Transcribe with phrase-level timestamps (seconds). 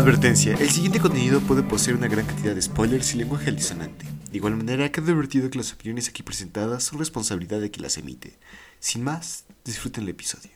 [0.00, 4.06] Advertencia, el siguiente contenido puede poseer una gran cantidad de spoilers y lenguaje altisonante.
[4.30, 7.98] De igual manera, queda advertido que las opiniones aquí presentadas son responsabilidad de quien las
[7.98, 8.38] emite.
[8.78, 10.52] Sin más, disfruten el episodio.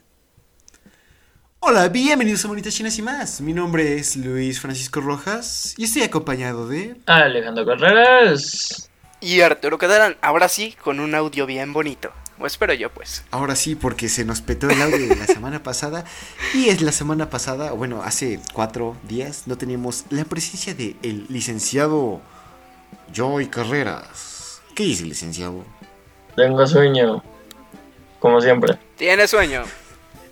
[1.61, 3.43] Hola, bienvenidos a Monitas Chinas y más.
[3.43, 6.97] Mi nombre es Luis Francisco Rojas y estoy acompañado de...
[7.05, 8.89] Alejandro Carreras.
[9.21, 12.15] Y Arturo quedarán ahora sí con un audio bien bonito.
[12.39, 13.25] O espero yo, pues.
[13.31, 16.05] Ahora sí, porque se nos petó el audio de la semana pasada.
[16.53, 21.27] Y es la semana pasada, bueno, hace cuatro días, no teníamos la presencia del el
[21.29, 22.21] licenciado
[23.13, 24.61] Joy Carreras.
[24.75, 25.65] ¿Qué dice, licenciado?
[26.35, 27.23] Tengo sueño.
[28.19, 28.79] Como siempre.
[28.97, 29.63] Tiene sueño.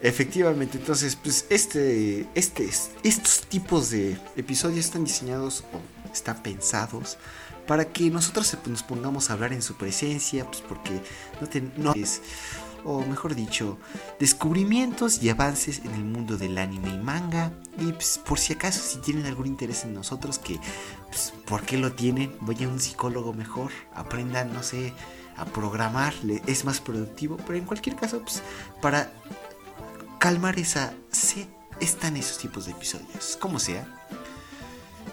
[0.00, 2.68] Efectivamente, entonces, pues este, este,
[3.04, 7.18] estos tipos de episodios están diseñados o están pensados
[7.66, 11.00] para que nosotros nos pongamos a hablar en su presencia, pues porque
[11.40, 12.22] no, te, no es,
[12.84, 13.78] o mejor dicho,
[14.18, 17.52] descubrimientos y avances en el mundo del anime y manga.
[17.78, 20.58] Y pues, por si acaso, si tienen algún interés en nosotros, que,
[21.08, 22.34] pues, ¿por qué lo tienen?
[22.40, 24.92] Vayan a un psicólogo mejor, aprendan, no sé,
[25.36, 26.14] a programar,
[26.46, 28.42] es más productivo, pero en cualquier caso, pues,
[28.80, 29.12] para
[30.18, 31.46] calmar esa sed,
[31.80, 34.01] están esos tipos de episodios, como sea.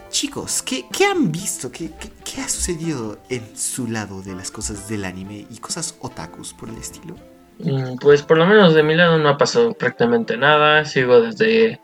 [0.10, 1.72] Chicos, ¿qué, han visto?
[1.72, 1.92] ¿Qué,
[2.26, 6.70] ¿Qué, ha sucedido en su lado de las cosas del anime y cosas otakus por
[6.70, 7.16] el estilo?
[7.60, 10.84] Mm, pues por lo menos de mi lado no ha pasado prácticamente nada.
[10.86, 11.80] Sigo desde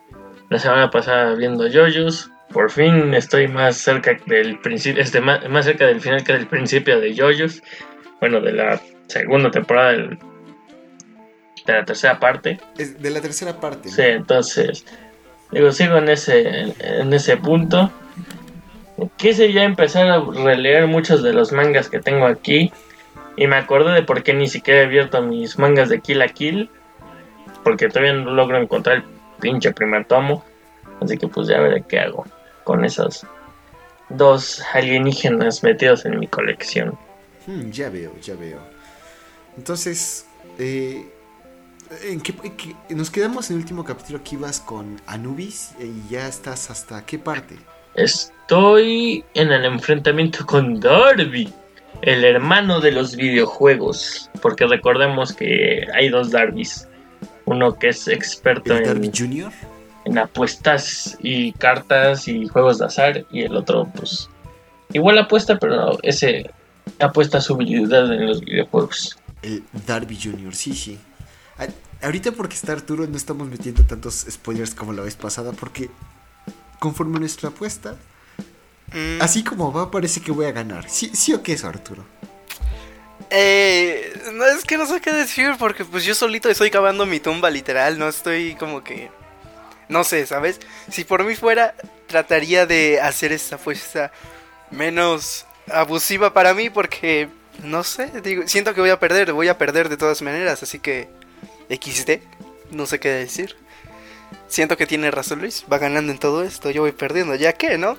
[0.49, 2.31] la semana pasada viendo JoJo's.
[2.51, 6.99] Por fin estoy más cerca del principio, este, más, cerca del final que del principio
[6.99, 7.61] de JoJo's.
[8.19, 10.17] Bueno, de la segunda temporada de
[11.67, 12.59] la tercera parte.
[12.75, 13.89] de la tercera parte.
[13.89, 14.83] Sí, entonces
[15.51, 17.91] digo sigo en ese en ese punto
[19.17, 22.71] quise ya empezar a releer muchos de los mangas que tengo aquí.
[23.37, 26.27] Y me acordé de por qué ni siquiera he abierto mis mangas de Kill a
[26.27, 26.69] Kill.
[27.63, 29.03] Porque todavía no logro encontrar el
[29.39, 30.43] pinche primer tomo.
[31.01, 32.25] Así que pues ya veré qué hago
[32.63, 33.25] con esos
[34.09, 36.97] dos alienígenas metidos en mi colección.
[37.47, 38.59] Hmm, ya veo, ya veo.
[39.57, 40.25] Entonces,
[40.57, 41.11] eh,
[42.03, 42.33] ¿en qué,
[42.89, 47.19] nos quedamos en el último capítulo que ibas con Anubis y ya estás hasta qué
[47.19, 47.55] parte?
[47.95, 51.51] Estoy en el enfrentamiento con Darby,
[52.01, 54.29] el hermano de los videojuegos.
[54.41, 56.87] Porque recordemos que hay dos Darbys.
[57.45, 59.51] Uno que es experto en, Junior?
[60.05, 63.25] en apuestas y cartas y juegos de azar.
[63.31, 64.29] Y el otro, pues,
[64.91, 66.49] igual apuesta, pero no, ese
[66.99, 69.17] apuesta su habilidad en los videojuegos.
[69.41, 70.99] El Darby Junior, sí, sí.
[72.01, 75.89] Ahorita porque está Arturo no estamos metiendo tantos spoilers como la vez pasada porque
[76.79, 77.95] conforme a nuestra apuesta,
[78.93, 79.21] mm.
[79.21, 80.89] así como va, parece que voy a ganar.
[80.89, 82.03] ¿Sí, sí o qué eso, Arturo?
[83.29, 87.19] Eh, no es que no sé qué decir porque pues yo solito estoy cavando mi
[87.19, 89.09] tumba literal, no estoy como que
[89.89, 90.59] no sé, ¿sabes?
[90.89, 91.75] Si por mí fuera
[92.07, 94.11] trataría de hacer esta apuesta
[94.71, 97.29] menos abusiva para mí porque
[97.63, 100.79] no sé, digo, siento que voy a perder, voy a perder de todas maneras, así
[100.79, 101.07] que
[101.69, 102.19] XD,
[102.71, 103.55] no sé qué decir.
[104.47, 107.77] Siento que tiene razón Luis, va ganando en todo esto, yo voy perdiendo, ya que,
[107.77, 107.97] ¿no?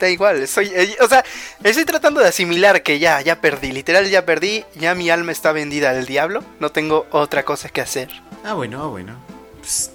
[0.00, 1.24] Da igual, soy, eh, o sea,
[1.64, 5.50] estoy tratando de asimilar que ya, ya perdí, literal ya perdí, ya mi alma está
[5.50, 8.08] vendida al diablo, no tengo otra cosa que hacer.
[8.44, 9.16] Ah, bueno, ah, bueno.
[9.58, 9.90] Pues,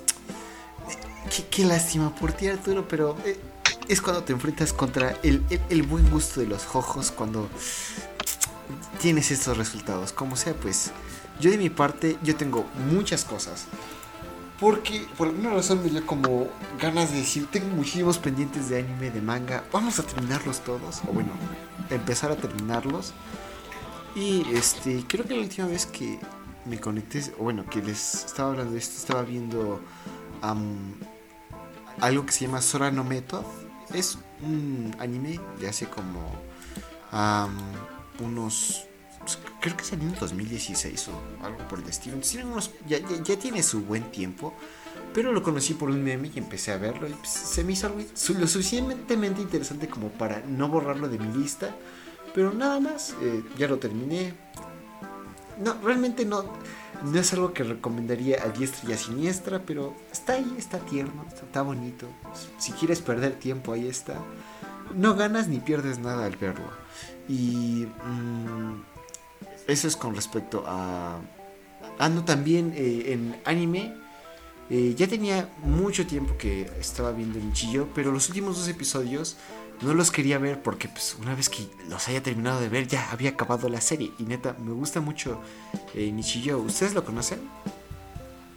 [1.49, 3.39] qué, lástima por ti, Arturo, pero eh,
[3.87, 7.49] es cuando te enfrentas contra el, el, buen gusto de los ojos, cuando
[9.01, 10.11] tienes estos resultados.
[10.11, 10.91] Como sea, pues,
[11.39, 13.67] yo de mi parte, yo tengo muchas cosas
[14.63, 16.47] porque por alguna razón me dio como
[16.79, 21.11] ganas de decir, tengo muchísimos pendientes de anime, de manga, vamos a terminarlos todos, o
[21.11, 21.31] bueno,
[21.89, 23.11] empezar a terminarlos.
[24.15, 26.17] Y este, creo que la última vez que
[26.63, 29.81] me conecté, o bueno, que les estaba hablando de esto, estaba viendo
[31.99, 33.43] algo que se llama Sora no Method.
[33.93, 36.21] Es un anime de hace como
[38.21, 38.87] unos
[39.23, 42.17] pues, creo que salió en 2016 o algo por el estilo.
[42.87, 44.53] ya, tiene su buen tiempo.
[45.13, 47.07] Pero lo conocí por un meme y empecé a verlo.
[47.07, 51.31] Y pues, se me hizo algo lo suficientemente interesante como para no borrarlo de mi
[51.37, 51.75] lista.
[52.33, 54.33] Pero nada más, eh, ya lo terminé.
[55.63, 56.45] No, realmente no,
[57.03, 59.61] no es algo que recomendaría a diestra y a siniestra.
[59.65, 62.07] Pero está ahí, está tierno, está, bonito.
[62.57, 64.19] Si quieres perder tiempo, ahí está.
[64.95, 66.69] No ganas ni pierdes nada al verlo.
[67.29, 67.87] Y.
[68.03, 68.92] Mm,
[69.67, 71.19] eso es con respecto a...
[71.99, 73.93] Ah, también eh, en anime.
[74.69, 79.37] Eh, ya tenía mucho tiempo que estaba viendo Nichillo, pero los últimos dos episodios
[79.81, 83.11] no los quería ver porque pues, una vez que los haya terminado de ver ya
[83.11, 84.11] había acabado la serie.
[84.17, 85.41] Y neta, me gusta mucho
[85.93, 86.59] eh, Nichillo.
[86.59, 87.39] ¿Ustedes lo conocen?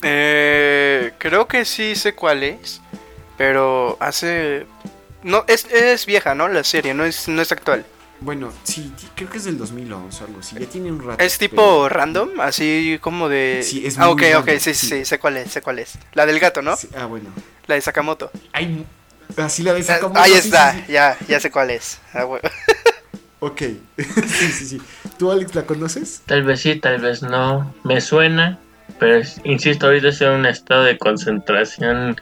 [0.03, 2.81] Eh, creo que sí sé cuál es,
[3.37, 4.67] pero hace
[5.23, 6.49] No, es, es vieja, ¿no?
[6.49, 7.85] La serie, no es, no es actual.
[8.21, 10.57] Bueno, sí, creo que es del 2011 o algo así.
[10.59, 11.23] Ya tiene un rato.
[11.23, 13.61] Es tipo pero- random, así como de...
[13.63, 14.87] Sí, es ah, muy ok, ok, random, sí, sí, sí.
[14.99, 15.99] sí, sé cuál es, sé cuál es.
[16.15, 16.77] La del gato, ¿no?
[16.77, 17.31] Sí, ah, bueno.
[17.67, 18.31] La de Sakamoto.
[18.53, 18.87] Hay.
[19.37, 20.21] Así la de Ah, Sakamoto.
[20.21, 20.93] Ahí está, sí, sí.
[20.93, 21.99] ya, ya sé cuál es.
[22.15, 22.41] Ah, hue-
[23.41, 23.59] Ok.
[23.99, 24.83] sí, sí, sí.
[25.19, 26.23] ¿Tú, Alex, la conoces?
[26.25, 27.75] Tal vez sí, tal vez no.
[27.85, 28.59] Me suena,
[28.99, 32.19] pero insisto, ahorita estoy en un estado de concentración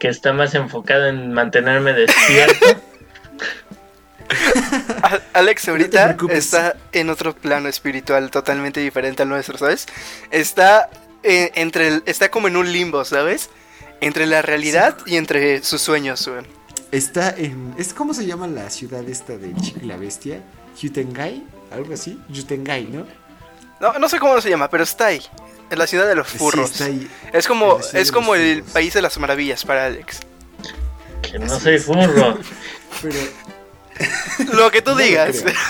[0.00, 2.66] que está más enfocado en mantenerme despierto.
[5.32, 9.86] Alex ahorita está en otro plano espiritual totalmente diferente al nuestro, ¿sabes?
[10.30, 10.90] Está
[11.22, 13.50] eh, entre el- está como en un limbo, ¿sabes?
[14.00, 16.44] Entre la realidad y entre sus sueños, güey.
[16.92, 17.74] Está en.
[17.78, 20.40] ¿es ¿Cómo se llama la ciudad esta del Chico y la Bestia?
[20.80, 21.42] ¿Yutengai?
[21.70, 22.18] Algo así.
[22.28, 23.06] Yutengai, ¿no?
[23.80, 25.22] No, no sé cómo se llama, pero está ahí.
[25.70, 26.68] En la ciudad de los furros.
[26.70, 27.10] Sí, está ahí.
[27.32, 28.72] Es como, es de el furros.
[28.72, 30.20] país de las maravillas para Alex.
[31.22, 32.38] Que no Así soy furro.
[33.02, 33.14] Pero.
[34.52, 35.40] Lo que tú digas.
[35.42, 35.54] creo.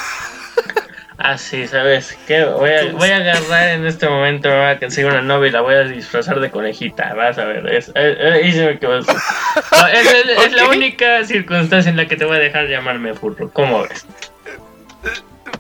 [1.23, 2.45] Ah, sí, ¿sabes qué?
[2.47, 5.49] Voy a, ¿Cómo voy a agarrar en este momento, me voy a conseguir una novia
[5.51, 7.13] y la voy a disfrazar de conejita.
[7.13, 11.99] Vas a ver, es, es, es- es- No, es- es- es la única circunstancia en
[11.99, 13.51] la que te voy a dejar llamarme furro.
[13.53, 14.07] ¿Cómo ves?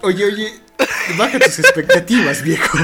[0.00, 0.50] Oye, oye.
[1.18, 2.78] Baja tus expectativas, viejo.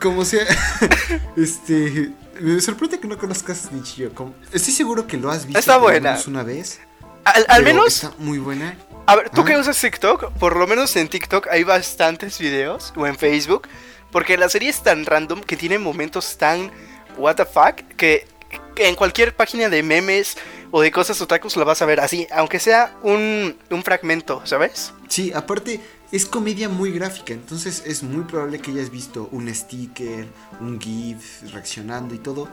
[0.00, 0.44] Como sea.
[1.36, 2.10] Este.
[2.40, 4.10] Me sorprende que no conozcas Nichio.
[4.52, 6.10] Estoy seguro que lo has visto Está buena.
[6.10, 6.80] menos una vez.
[7.24, 8.76] Al, menos, Está muy buena.
[9.06, 9.44] a ver, tú Ah.
[9.44, 13.68] que usas TikTok, por lo menos en TikTok hay bastantes videos, o en Facebook,
[14.10, 16.70] porque la serie es tan random que tiene momentos tan
[17.18, 18.26] what the fuck que,
[18.74, 20.36] que en cualquier página de memes
[20.70, 24.92] o de cosas otakus la vas a ver así, aunque sea un, un fragmento, ¿sabes?
[25.08, 25.80] Sí, aparte
[26.12, 30.26] es comedia muy gráfica, entonces es muy probable que hayas visto un sticker,
[30.60, 32.48] un GIF reaccionando y todo.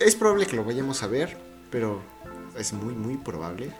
[0.00, 1.36] Es probable que lo vayamos a ver,
[1.70, 2.02] pero
[2.58, 3.70] es muy, muy probable.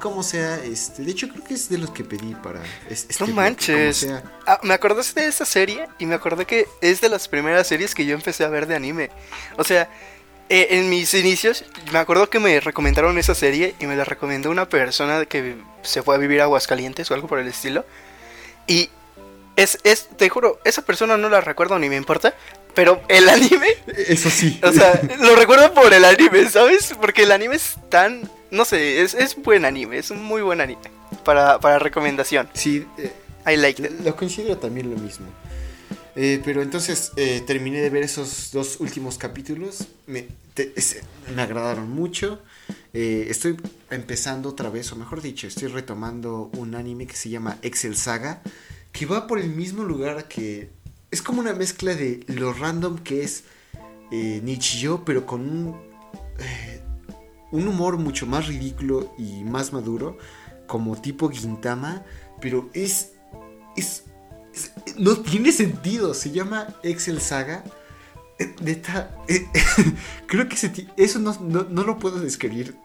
[0.00, 3.26] Como sea, este, de hecho creo que es de los que pedí para es- este
[3.26, 4.06] No manches.
[4.46, 7.94] Ah, me acordaste de esta serie y me acordé que es de las primeras series
[7.94, 9.10] que yo empecé a ver de anime.
[9.56, 9.90] O sea,
[10.50, 14.50] eh, en mis inicios me acuerdo que me recomendaron esa serie y me la recomendó
[14.50, 17.84] una persona que se fue a vivir a Aguascalientes o algo por el estilo.
[18.68, 18.90] Y
[19.56, 22.34] es, es, te juro, esa persona no la recuerdo ni me importa,
[22.78, 23.66] pero el anime,
[24.06, 24.60] eso sí.
[24.62, 26.94] o sea, lo recuerdo por el anime, ¿sabes?
[27.00, 30.60] Porque el anime es tan, no sé, es, es buen anime, es un muy buen
[30.60, 30.80] anime
[31.24, 32.48] para, para recomendación.
[32.54, 33.12] sí, eh,
[33.52, 34.00] I liked it.
[34.04, 35.26] Lo considero también lo mismo.
[36.14, 39.88] Eh, pero entonces eh, terminé de ver esos dos últimos capítulos.
[40.06, 41.00] Me, te- es-
[41.34, 42.40] me agradaron mucho.
[42.94, 43.56] Eh, estoy
[43.90, 48.40] empezando otra vez, o mejor dicho, estoy retomando un anime que se llama Excel Saga.
[48.92, 50.70] Que va por el mismo lugar que.
[51.10, 53.44] Es como una mezcla de lo random que es
[54.12, 55.76] eh, Nichijou, pero con un.
[56.38, 56.82] eh,
[57.50, 60.18] un humor mucho más ridículo y más maduro.
[60.66, 62.04] Como tipo Gintama.
[62.40, 63.12] Pero es
[63.76, 64.04] es,
[64.96, 66.12] no tiene sentido.
[66.14, 67.64] Se llama Excel Saga.
[68.38, 69.46] Eh, Neta, eh,
[70.26, 70.56] creo que
[70.96, 72.76] eso no, no- no lo puedo describir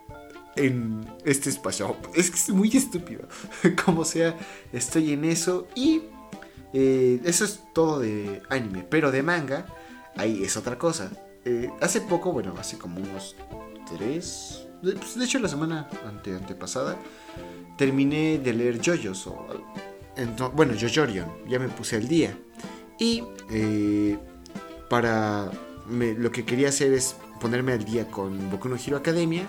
[0.55, 1.95] en este espacio.
[2.15, 3.27] Es que es muy estúpido.
[3.85, 4.35] Como sea,
[4.71, 5.67] estoy en eso.
[5.75, 6.03] Y
[6.73, 8.85] eh, eso es todo de anime.
[8.89, 9.65] Pero de manga,
[10.17, 11.11] ahí es otra cosa.
[11.45, 13.35] Eh, hace poco, bueno, hace como unos
[13.89, 14.65] tres.
[14.81, 16.97] De, pues, de hecho, la semana ante, antepasada,
[17.77, 19.27] terminé de leer JoJo's.
[19.27, 19.47] O,
[20.17, 21.27] ento- bueno, JoJorion.
[21.47, 22.37] Ya me puse al día.
[22.99, 24.17] Y eh,
[24.89, 25.51] para.
[25.89, 29.43] lo que quería hacer es ponerme al día con Boku no Hero Academia.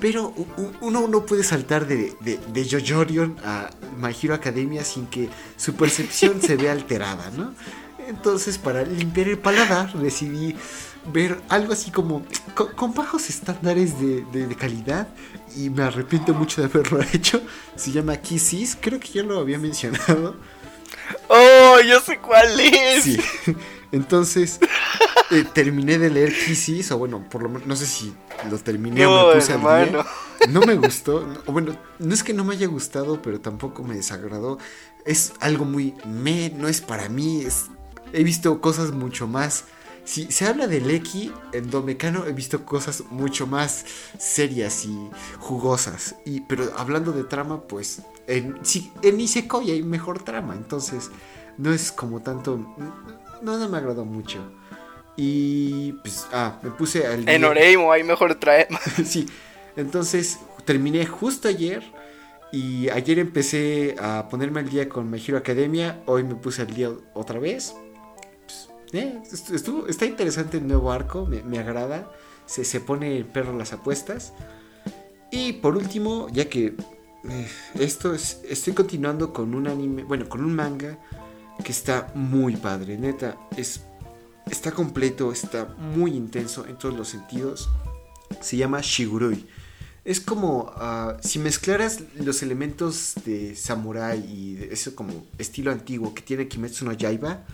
[0.00, 0.32] Pero
[0.80, 5.74] uno no puede saltar de, de, de JoJorion a My Hero Academia sin que su
[5.74, 7.54] percepción se vea alterada, ¿no?
[8.08, 10.56] Entonces, para limpiar el paladar, decidí
[11.12, 15.08] ver algo así como con, con bajos estándares de, de- de calidad
[15.56, 17.42] y me arrepiento mucho de haberlo hecho.
[17.76, 20.36] Se llama Kisses, creo que ya lo había mencionado.
[21.28, 23.04] Oh, yo sé cuál es.
[23.04, 23.20] Sí.
[23.92, 24.60] Entonces,
[25.30, 28.12] eh, terminé de leer Kisses, o bueno, por lo menos, no sé si
[28.50, 29.68] lo terminé o me puse al día.
[30.00, 30.08] hermano.
[30.48, 33.82] No me gustó, no- o bueno, no es que no me haya gustado, pero tampoco
[33.84, 34.58] me desagradó.
[35.04, 37.66] Es algo muy me, no es para mí, es,
[38.12, 39.64] he visto cosas mucho más.
[40.04, 43.84] Si se habla de Leki, en Domecano he visto cosas mucho más
[44.18, 44.96] serias y
[45.38, 46.16] jugosas.
[46.24, 50.54] Y, pero hablando de trama, pues en, sí, en Isekai hay mejor trama.
[50.54, 51.10] Entonces,
[51.58, 52.58] no es como tanto.
[53.42, 54.38] No, no me agradó mucho.
[55.16, 57.28] Y pues, ah, me puse al.
[57.28, 58.68] En día- Oreimo hay mejor trae.
[59.04, 59.26] sí,
[59.76, 61.82] entonces terminé justo ayer.
[62.52, 66.02] Y ayer empecé a ponerme al día con My Hero Academia.
[66.06, 67.74] Hoy me puse al día otra vez.
[68.46, 69.20] Pues, eh,
[69.52, 71.26] estuvo, está interesante el nuevo arco.
[71.26, 72.10] Me, me agrada.
[72.46, 74.32] Se, se pone el perro las apuestas.
[75.30, 76.74] Y por último, ya que
[77.28, 80.98] eh, esto es, estoy continuando con un anime, bueno, con un manga
[81.62, 83.82] que está muy padre, neta, es
[84.50, 87.70] está completo, está muy intenso en todos los sentidos.
[88.40, 89.46] Se llama Shigurui.
[90.04, 96.14] Es como ah, si mezclaras los elementos de samurai y de eso como estilo antiguo
[96.14, 97.44] que tiene Kimetsu no Yaiba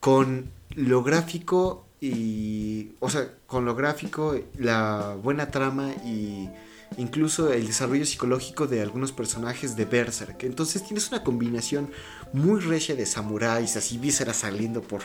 [0.00, 6.48] con lo gráfico y o sea, con lo gráfico, la buena trama y
[6.96, 10.44] incluso el desarrollo psicológico de algunos personajes de Berserk.
[10.44, 11.90] Entonces tienes una combinación
[12.32, 15.02] muy recha de samuráis, así vísceras saliendo por,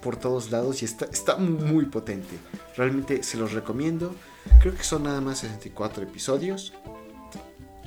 [0.00, 2.38] por, todos lados y está, está muy potente.
[2.76, 4.14] Realmente se los recomiendo.
[4.60, 6.72] Creo que son nada más 64 episodios.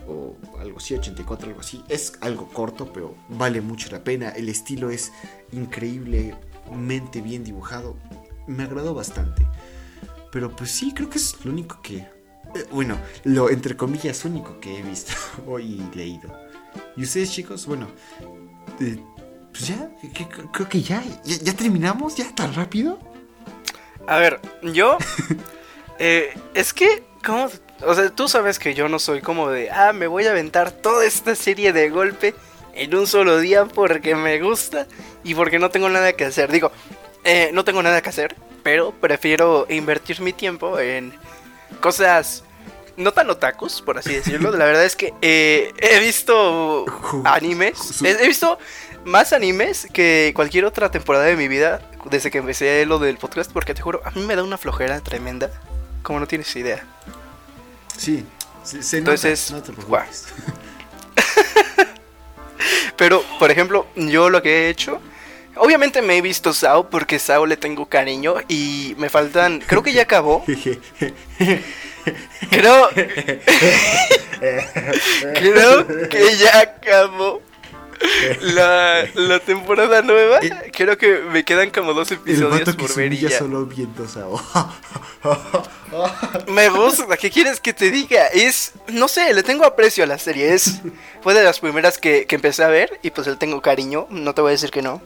[0.07, 1.83] O algo así, 84, algo así.
[1.87, 4.29] Es algo corto, pero vale mucho la pena.
[4.29, 5.11] El estilo es
[5.51, 7.95] increíblemente bien dibujado.
[8.47, 9.45] Me agradó bastante.
[10.31, 11.97] Pero pues sí, creo que es lo único que...
[12.53, 15.13] Eh, bueno, lo entre comillas único que he visto
[15.47, 16.31] hoy leído.
[16.95, 17.65] ¿Y ustedes chicos?
[17.65, 17.87] Bueno,
[18.77, 19.89] pues ya,
[20.51, 22.99] creo que ya, ya, terminamos, ya tan rápido.
[24.07, 24.97] A ver, yo...
[25.99, 27.49] eh, es que, ¿cómo?
[27.85, 30.71] O sea, tú sabes que yo no soy como de, ah, me voy a aventar
[30.71, 32.35] toda esta serie de golpe
[32.73, 34.87] en un solo día porque me gusta
[35.23, 36.51] y porque no tengo nada que hacer.
[36.51, 36.71] Digo,
[37.23, 41.13] eh, no tengo nada que hacer, pero prefiero invertir mi tiempo en
[41.79, 42.43] cosas
[42.97, 44.51] no tan otakus, por así decirlo.
[44.51, 46.85] La verdad es que eh, he visto
[47.25, 48.01] animes.
[48.01, 48.57] He, visto
[49.05, 53.51] más animes que cualquier otra temporada de mi vida desde que empecé lo del podcast,
[53.51, 55.51] porque te juro, a mí me da una flojera tremenda,
[56.03, 56.85] como no tienes idea.
[57.97, 58.25] Sí,
[58.63, 59.71] se, Entonces, no te
[62.97, 65.01] Pero, por ejemplo, yo lo que he hecho,
[65.55, 69.93] obviamente me he visto Sao porque Sao le tengo cariño y me faltan, creo que
[69.93, 70.43] ya acabó.
[72.49, 72.89] creo,
[75.35, 77.41] creo que ya acabó
[78.41, 80.39] la, la temporada nueva,
[80.71, 83.37] creo que me quedan como dos episodios por ver y ya.
[83.37, 84.05] solo viendo
[86.47, 88.27] Me gusta, ¿qué quieres que te diga?
[88.27, 90.53] Es, no sé, le tengo aprecio a la serie.
[90.53, 90.81] Es,
[91.21, 94.33] fue de las primeras que, que empecé a ver y pues le tengo cariño, no
[94.33, 95.01] te voy a decir que no.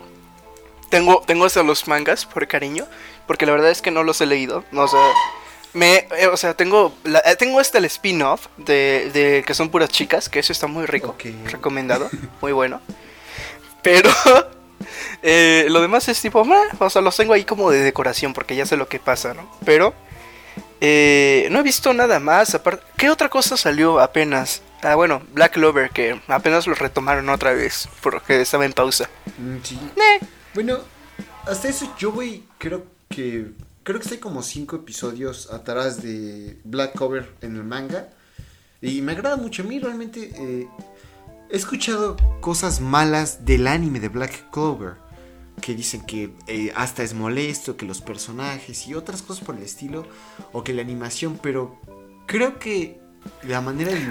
[0.89, 2.85] Tengo, tengo hasta los mangas por cariño,
[3.27, 4.63] porque la verdad es que no los he leído.
[4.71, 4.97] No sé.
[5.75, 9.89] Me, eh, o sea, tengo, eh, tengo este el spin-off de, de, que son puras
[9.89, 11.17] chicas, que eso está muy rico,
[11.51, 12.09] recomendado,
[12.41, 12.79] muy bueno.
[13.81, 14.09] Pero
[15.21, 16.47] eh, lo demás es tipo,
[16.79, 19.51] o sea, los tengo ahí como de decoración porque ya sé lo que pasa, ¿no?
[19.65, 19.93] Pero
[20.79, 22.55] no he visto nada más.
[22.55, 24.61] Aparte, ¿qué otra cosa salió apenas?
[24.81, 29.09] Ah, bueno, Black Clover, que apenas lo retomaron otra vez porque estaba en pausa.
[29.37, 29.57] Mm,
[30.53, 30.79] bueno,
[31.45, 33.47] hasta eso yo voy, creo que
[33.85, 38.09] creo que estoy como cinco episodios atrás de Black Cover en el manga.
[38.81, 39.61] Y me agrada mucho.
[39.61, 40.67] A mí realmente eh,
[41.51, 44.95] he escuchado cosas malas del anime de Black Clover.
[45.61, 49.61] Que dicen que eh, hasta es molesto, que los personajes y otras cosas por el
[49.61, 50.07] estilo.
[50.51, 51.39] O que la animación.
[51.41, 51.79] Pero
[52.25, 52.99] creo que
[53.43, 54.01] la manera de,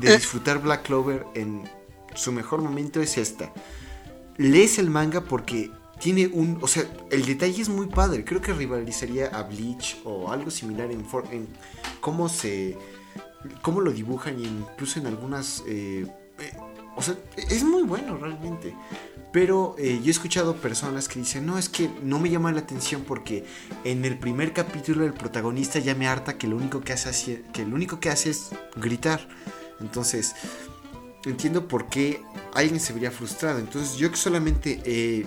[0.00, 1.68] de disfrutar Black Clover en
[2.14, 3.52] su mejor momento es esta.
[4.36, 5.72] Lees el manga porque
[6.04, 8.26] tiene un, o sea, el detalle es muy padre.
[8.26, 11.48] Creo que rivalizaría a Bleach o algo similar en, en
[12.02, 12.76] cómo se,
[13.62, 16.06] cómo lo dibujan y incluso en algunas, eh,
[16.40, 16.52] eh,
[16.94, 17.16] o sea,
[17.48, 18.76] es muy bueno realmente.
[19.32, 22.60] Pero eh, yo he escuchado personas que dicen, no, es que no me llama la
[22.60, 23.46] atención porque
[23.84, 27.64] en el primer capítulo el protagonista ya me harta que lo único que hace, que
[27.64, 29.26] lo único que hace es gritar.
[29.80, 30.34] Entonces,
[31.24, 32.20] entiendo por qué
[32.52, 33.58] alguien se vería frustrado.
[33.58, 35.26] Entonces, yo que solamente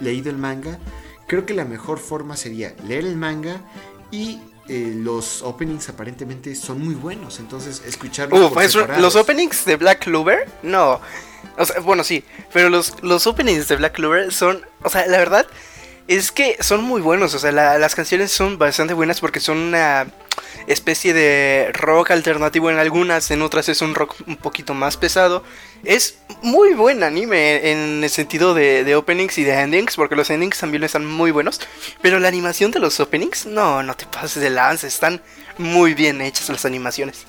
[0.00, 0.78] leído el manga,
[1.26, 3.60] creo que la mejor forma sería leer el manga
[4.10, 8.52] y eh, los openings aparentemente son muy buenos, entonces escucharlos.
[8.98, 11.00] los openings de Black Clover, no.
[11.56, 15.18] O sea, bueno, sí, pero los, los openings de Black Clover son, o sea, la
[15.18, 15.46] verdad
[16.08, 20.06] es que son muy buenos, o sea, las canciones son bastante buenas porque son una
[20.66, 25.42] especie de rock alternativo en algunas, en otras es un rock un poquito más pesado.
[25.84, 30.58] Es muy buen anime en el sentido de, openings y de endings, porque los endings
[30.58, 31.60] también están muy buenos.
[32.02, 35.22] Pero la animación de los openings, no, no te pases de lance, están
[35.58, 37.24] muy bien hechas las animaciones.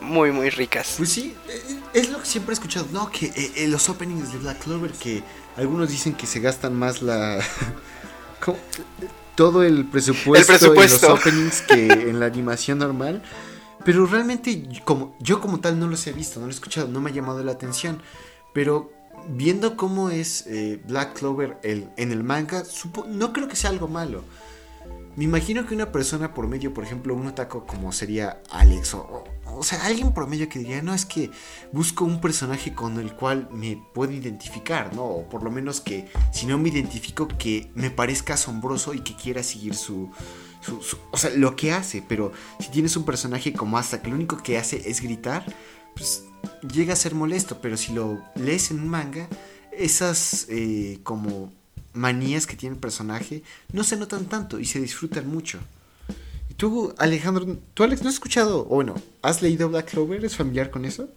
[0.00, 0.94] Muy, muy ricas.
[0.96, 1.62] Pues sí, eh,
[1.94, 3.10] es lo que siempre he escuchado, ¿no?
[3.10, 5.22] Que eh, eh, los openings de Black Clover, que
[5.56, 7.38] algunos dicen que se gastan más la...
[9.34, 13.22] todo el presupuesto, el en los openings que en la animación normal.
[13.84, 17.00] Pero realmente como, yo como tal no los he visto, no los he escuchado, no
[17.00, 18.02] me ha llamado la atención.
[18.52, 18.90] Pero
[19.28, 22.62] viendo cómo es eh, Black Clover el, en el manga,
[23.08, 24.24] no creo que sea algo malo.
[25.16, 29.24] me imagino que una persona por medio, por ejemplo, un otaku como sería Alex, o,
[29.46, 31.30] o, sea, alguien por medio que diría, no, es que
[31.72, 35.04] busco un personaje con el cual me puedo identificar, ¿no?
[35.04, 39.16] O por lo menos que, si no me identifico, que me parezca asombroso y que
[39.16, 40.10] quiera seguir su,
[41.10, 44.42] o sea, lo que hace, pero si tienes un personaje como hasta que lo único
[44.42, 45.44] que hace es gritar,
[45.94, 46.24] pues
[46.72, 49.28] llega a ser molesto, pero si lo lees en un manga,
[49.72, 51.52] esas eh, como
[51.92, 55.58] manías que tiene el personaje no se notan tanto y se disfrutan mucho.
[56.48, 60.18] Y tú, Alejandro, tú Alex, ¿no has escuchado, o bueno, has leído Black Clover?
[60.18, 61.08] ¿Eres familiar con eso?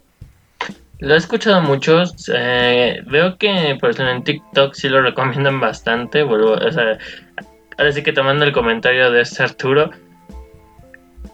[1.00, 2.02] Lo he escuchado mucho.
[2.32, 6.22] Eh, veo que por ejemplo en TikTok sí lo recomiendan bastante.
[6.22, 6.98] Vuelvo, o sea,
[7.78, 9.90] ahora sí que tomando el comentario de este Arturo.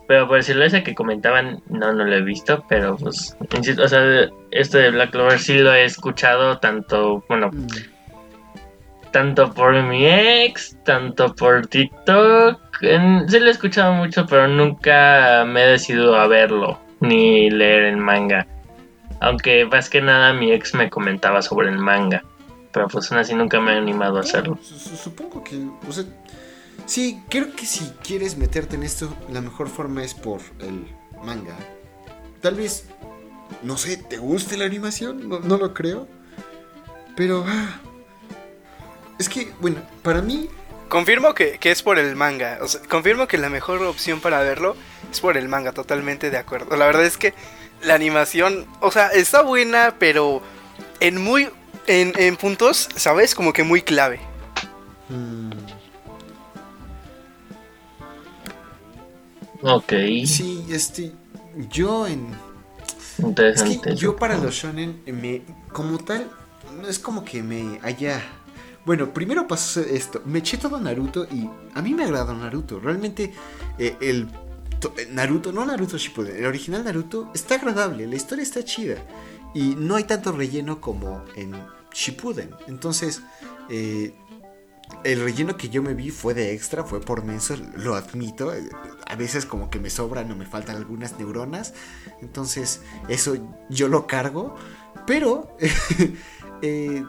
[0.07, 3.89] Pero por decirlo ese que comentaban, no, no lo he visto, pero pues, insisto, o
[3.89, 7.67] sea, este de Black Clover sí lo he escuchado tanto, bueno, mm
[9.11, 12.61] tanto por mi ex, tanto por TikTok.
[12.83, 17.85] En, sí lo he escuchado mucho, pero nunca me he decidido a verlo ni leer
[17.85, 18.47] el manga.
[19.21, 22.23] Aunque más que nada mi ex me comentaba sobre el manga.
[22.73, 24.59] Pero pues aún así nunca me he animado a hacerlo.
[24.63, 25.57] Supongo que,
[25.89, 26.05] o sea,
[26.87, 30.87] sí, creo que si quieres meterte en esto, la mejor forma es por el
[31.25, 31.57] manga.
[32.41, 32.87] Tal vez,
[33.63, 35.29] no sé, ¿te guste la animación?
[35.29, 36.07] No, no lo creo.
[37.17, 37.81] Pero, ah,
[39.19, 40.49] es que, bueno, para mí...
[40.89, 42.59] Confirmo que, es por el manga.
[42.63, 44.75] O sea, confirmo que la mejor opción para verlo
[45.11, 46.77] es por el manga, totalmente de acuerdo.
[46.77, 47.35] La verdad es que
[47.83, 50.41] la animación, o sea, está buena, pero
[51.01, 51.51] en muy...
[51.91, 53.35] En, puntos, ¿sabes?
[53.35, 54.21] Como que muy clave.
[55.09, 55.51] Mm.
[59.63, 59.93] Ok.
[60.27, 61.13] Sí, este.
[61.69, 62.29] Yo en.
[63.19, 63.75] Interesante.
[63.75, 66.31] Es que yo para los shonen, me, como tal,
[66.81, 68.23] no es como que me haya
[68.85, 70.23] bueno, primero pasó esto.
[70.25, 72.81] Me eché todo Naruto y a mí me agrada Naruto.
[72.81, 73.33] Realmente
[73.79, 74.29] eh, el
[74.97, 78.97] eh, Naruto, no Naruto Shippuden, el original Naruto está agradable, la historia está chida
[79.55, 81.55] y no hay tanto relleno como en
[81.93, 82.51] Shippuden.
[82.67, 83.23] Entonces,
[83.69, 84.15] eh,
[85.05, 88.53] el relleno que yo me vi fue de extra, fue por menso, lo admito.
[89.07, 91.75] A veces como que me sobran o me faltan algunas neuronas.
[92.21, 93.37] Entonces, eso
[93.69, 94.57] yo lo cargo.
[95.07, 95.57] Pero
[96.63, 97.05] eh,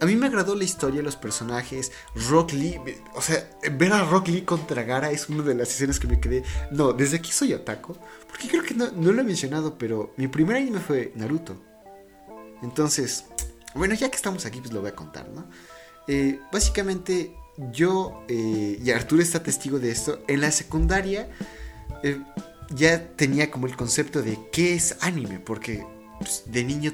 [0.00, 1.92] a mí me agradó la historia, los personajes,
[2.28, 2.78] Rock Lee,
[3.14, 6.20] o sea, ver a Rock Lee contra Gara es una de las escenas que me
[6.20, 7.96] quedé, no, desde aquí soy otaku,
[8.28, 11.56] porque creo que no, lo he mencionado, pero mi primer anime fue Naruto.
[12.62, 13.26] Entonces,
[13.76, 15.46] bueno, ya que estamos aquí, pues lo voy a contar, ¿no?
[16.08, 17.34] Eh, básicamente,
[17.72, 21.28] yo, eh, y Arturo está testigo de esto, en la secundaria
[22.02, 22.20] eh,
[22.70, 25.84] ya tenía como el concepto de qué es anime, porque
[26.18, 26.92] pues, de niño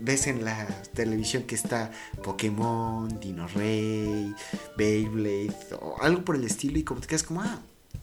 [0.00, 1.90] ves en la televisión que está
[2.22, 4.34] Pokémon, Dino Rey,
[4.76, 7.60] Beyblade o algo por el estilo y como te quedas como, ah,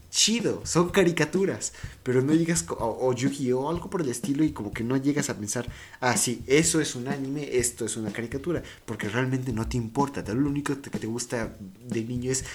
[0.09, 4.71] chido, son caricaturas, pero no llegas, o, o Yu-Gi-Oh, algo por el estilo y como
[4.71, 8.63] que no llegas a pensar, ah, sí, eso es un anime, esto es una caricatura,
[8.85, 11.55] porque realmente no te importa, lo único que te gusta
[11.87, 12.45] de niño es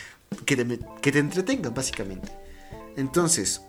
[0.44, 2.32] que te, que te entretengan, básicamente.
[2.96, 3.62] Entonces,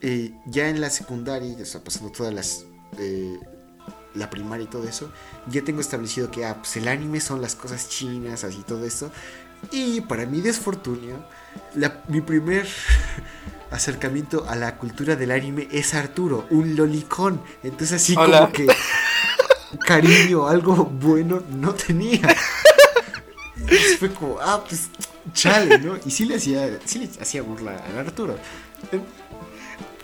[0.00, 2.66] eh, ya en la secundaria, ya está pasando todas las...
[2.98, 3.38] Eh,
[4.14, 5.10] la primaria y todo eso,
[5.48, 9.10] ya tengo establecido que ah, pues el anime son las cosas chinas, así todo eso.
[9.70, 11.24] Y para mi desfortunio,
[12.08, 12.66] mi primer
[13.70, 17.42] acercamiento a la cultura del anime es Arturo, un lolicón.
[17.62, 18.66] Entonces así como que
[19.86, 22.36] cariño, algo bueno no tenía.
[23.70, 24.88] Y fue como, ah, pues
[25.32, 25.96] chale, ¿no?
[26.04, 28.36] Y sí le hacía, sí le hacía burla a Arturo.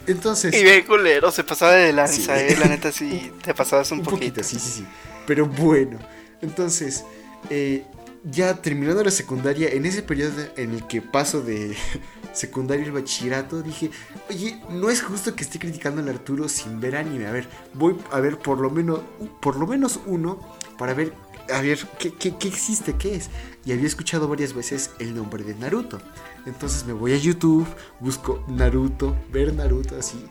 [0.06, 0.54] Entonces.
[0.54, 4.42] Y bien culero, se pasaba de lanza, eh, la neta sí, te pasabas un, poquito.
[4.42, 4.86] Sí, sí, sí.
[5.26, 5.98] Pero bueno,
[6.40, 7.04] entonces,
[7.50, 7.84] eh,
[8.30, 11.76] ya terminando la secundaria, en ese periodo en el que paso de
[12.32, 13.90] secundaria al bachillerato, dije,
[14.28, 17.26] oye, no es justo que esté criticando al Arturo sin ver anime.
[17.26, 19.00] A ver, voy a ver por lo menos,
[19.40, 20.38] por lo menos uno
[20.78, 21.12] para ver,
[21.52, 23.30] a ver, qué, qué, qué existe, qué es.
[23.64, 26.00] Y había escuchado varias veces el nombre de Naruto.
[26.46, 27.66] Entonces me voy a YouTube,
[28.00, 30.24] busco Naruto, ver Naruto así,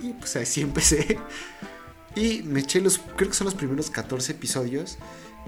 [0.00, 1.18] y, pues así empecé.
[2.16, 4.98] Y me eché los, creo que son los primeros 14 episodios,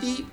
[0.00, 0.26] y,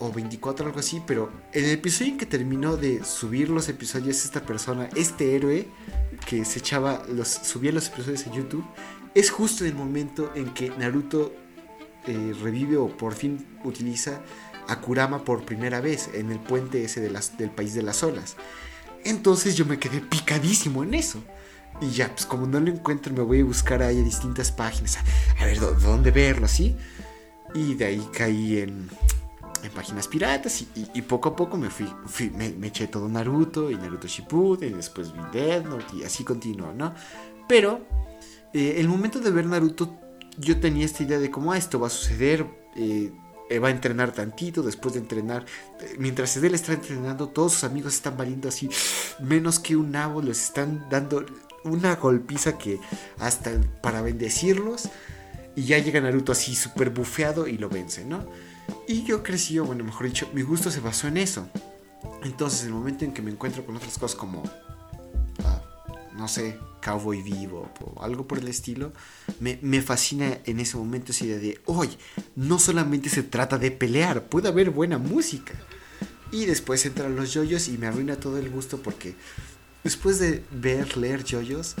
[0.00, 4.24] o 24, algo así, pero en el episodio en que terminó de subir los episodios,
[4.24, 5.68] esta persona, este héroe,
[6.26, 8.64] que se echaba, los, subía los episodios en YouTube,
[9.14, 11.32] es justo en el momento en que Naruto
[12.06, 14.20] eh, revive o por fin utiliza
[14.68, 18.02] a Kurama por primera vez en el puente ese de las, del país de las
[18.02, 18.36] olas.
[19.04, 21.22] Entonces yo me quedé picadísimo en eso.
[21.80, 24.98] Y ya, pues como no lo encuentro, me voy a buscar ahí a distintas páginas.
[25.38, 26.76] A, ver dónde verlo, así.
[27.54, 28.88] Y de ahí caí en.
[29.62, 31.86] En páginas piratas y, poco a poco me fui,
[32.30, 36.94] me, eché todo Naruto y Naruto Shippuden y después vi Death y así continuó, ¿no?
[37.48, 37.80] Pero
[38.52, 39.98] eh, el momento de ver Naruto
[40.38, 42.46] yo tenía esta idea de cómo ah, esto va a suceder,
[42.76, 43.12] eh,
[43.50, 45.44] eh, va a entrenar tantito, después de entrenar,
[45.98, 48.70] mientras él está entrenando, todos sus amigos están valiendo así,
[49.18, 51.26] menos que un nabo, les están dando
[51.64, 52.78] una golpiza que
[53.18, 53.50] hasta
[53.82, 54.88] para bendecirlos,
[55.56, 58.24] y ya llega Naruto así súper bufeado y lo vence, ¿no?
[58.88, 61.48] Y yo crecí, o bueno, mejor dicho, mi gusto se basó en eso.
[62.22, 64.42] Entonces, el momento en que me encuentro con otras cosas como,
[65.44, 65.62] ah,
[66.14, 68.92] no sé, Cowboy Vivo o algo por el estilo,
[69.38, 71.88] me, me, fascina en ese momento esa idea de, hoy
[72.36, 75.54] no solamente se trata de pelear, puede haber buena música.
[76.32, 79.14] Y después entran los yoyos y me arruina todo el gusto porque
[79.82, 81.74] después de ver, leer yoyos,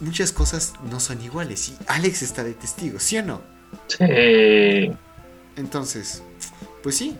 [0.00, 1.68] muchas cosas no son iguales.
[1.68, 3.40] Y Alex está de testigo, ¿sí o no?
[3.88, 4.96] Sí.
[5.56, 6.22] Entonces,
[6.82, 7.16] pues sí.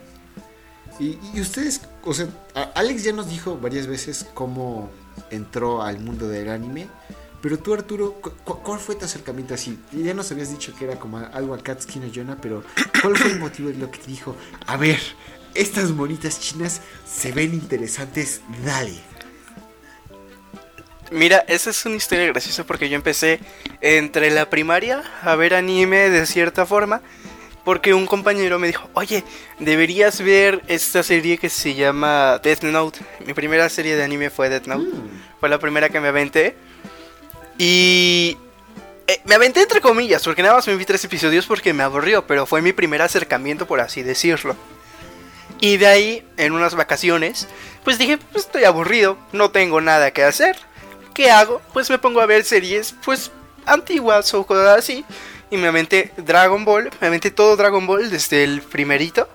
[0.98, 2.28] Y, ustedes, o sea,
[2.74, 4.90] Alex ya nos dijo varias veces cómo
[5.30, 6.88] entró al mundo del anime.
[7.42, 9.78] Pero tú, Arturo, ¿cuál fue tu acercamiento así?
[9.92, 12.64] Ya nos habías dicho que era como algo a Katsuki no Yona, pero
[13.02, 14.34] ¿cuál fue el motivo de lo que dijo?
[14.66, 14.98] A ver,
[15.54, 18.98] estas monitas chinas se ven interesantes, dale.
[21.10, 23.38] Mira, esa es una historia graciosa porque yo empecé
[23.80, 27.00] entre la primaria a ver anime de cierta forma
[27.66, 29.24] porque un compañero me dijo, oye,
[29.58, 33.00] deberías ver esta serie que se llama Death Note.
[33.26, 34.86] Mi primera serie de anime fue Death Note.
[34.86, 35.22] Mm.
[35.40, 36.56] Fue la primera que me aventé.
[37.58, 38.36] Y
[39.08, 42.24] eh, me aventé entre comillas, porque nada más me vi tres episodios porque me aburrió,
[42.24, 44.54] pero fue mi primer acercamiento, por así decirlo.
[45.58, 47.48] Y de ahí, en unas vacaciones,
[47.82, 50.56] pues dije, pues estoy aburrido, no tengo nada que hacer.
[51.14, 51.60] ¿Qué hago?
[51.72, 53.32] Pues me pongo a ver series, pues
[53.64, 55.04] antiguas o cosas así
[55.50, 59.28] y me aventé Dragon Ball, me aventé todo Dragon Ball desde el primerito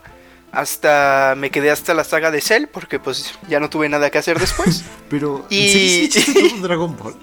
[0.51, 4.17] hasta me quedé hasta la saga de Cell porque pues ya no tuve nada que
[4.17, 4.83] hacer después.
[5.09, 7.15] Pero y todo Dragon Ball.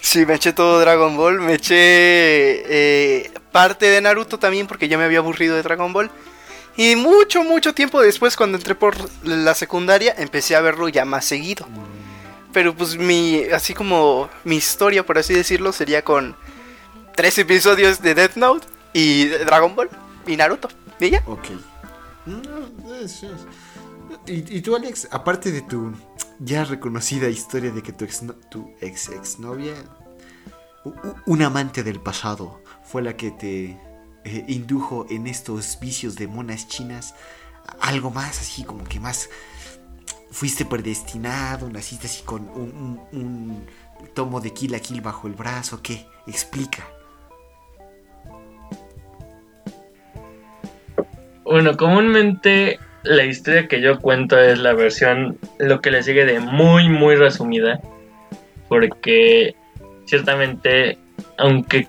[0.00, 4.98] Sí, me eché todo Dragon Ball, me eché eh, parte de Naruto también porque ya
[4.98, 6.10] me había aburrido de Dragon Ball.
[6.76, 11.24] Y mucho, mucho tiempo después, cuando entré por la secundaria, empecé a verlo ya más
[11.24, 11.66] seguido.
[11.66, 12.52] Mm.
[12.52, 16.36] Pero pues mi, así como mi historia, por así decirlo, sería con
[17.14, 19.90] tres episodios de Death Note y Dragon Ball
[20.26, 20.68] y Naruto.
[21.00, 21.22] ¿Y ya?
[21.26, 21.46] Ok.
[24.26, 25.92] ¿Y, tú, Alex, aparte de tu
[26.38, 29.74] ya reconocida historia de que tu ex, tu ex, ex novia,
[31.26, 33.78] un amante del pasado, fue la que te
[34.24, 37.14] eh, indujo en estos vicios de monas chinas,
[37.80, 39.28] algo más así como que más
[40.30, 43.66] fuiste predestinado, naciste así con un, un
[44.14, 46.06] tomo de Kill a Kill bajo el brazo, ¿qué?
[46.26, 46.84] Explica.
[51.44, 56.40] Bueno, comúnmente la historia que yo cuento es la versión, lo que le sigue de
[56.40, 57.80] muy, muy resumida.
[58.68, 59.54] Porque
[60.06, 60.98] ciertamente,
[61.36, 61.86] aunque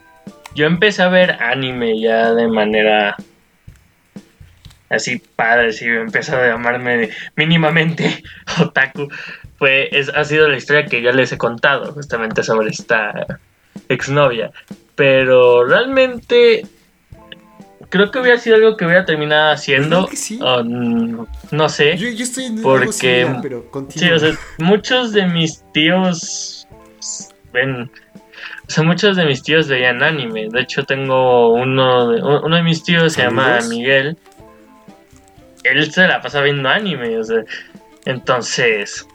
[0.56, 3.16] yo empecé a ver anime ya de manera
[4.90, 8.24] así padre, si empezado a llamarme mínimamente
[8.62, 9.08] otaku,
[9.58, 13.40] fue, es, ha sido la historia que ya les he contado justamente sobre esta
[13.88, 14.52] exnovia.
[14.96, 16.64] Pero realmente
[17.90, 20.08] creo que hubiera sido algo que hubiera terminado haciendo.
[21.52, 21.98] no sé.
[21.98, 26.68] Yo, estoy en porque pero sí, o sea, muchos de mis tíos
[27.54, 27.92] ven.
[28.68, 30.50] O sea, muchos de mis tíos veían anime.
[30.50, 34.18] De hecho, tengo uno de, uno de mis tíos se llama Miguel.
[35.64, 37.44] Él se la pasa viendo anime, o sea.
[38.06, 39.08] Entonces,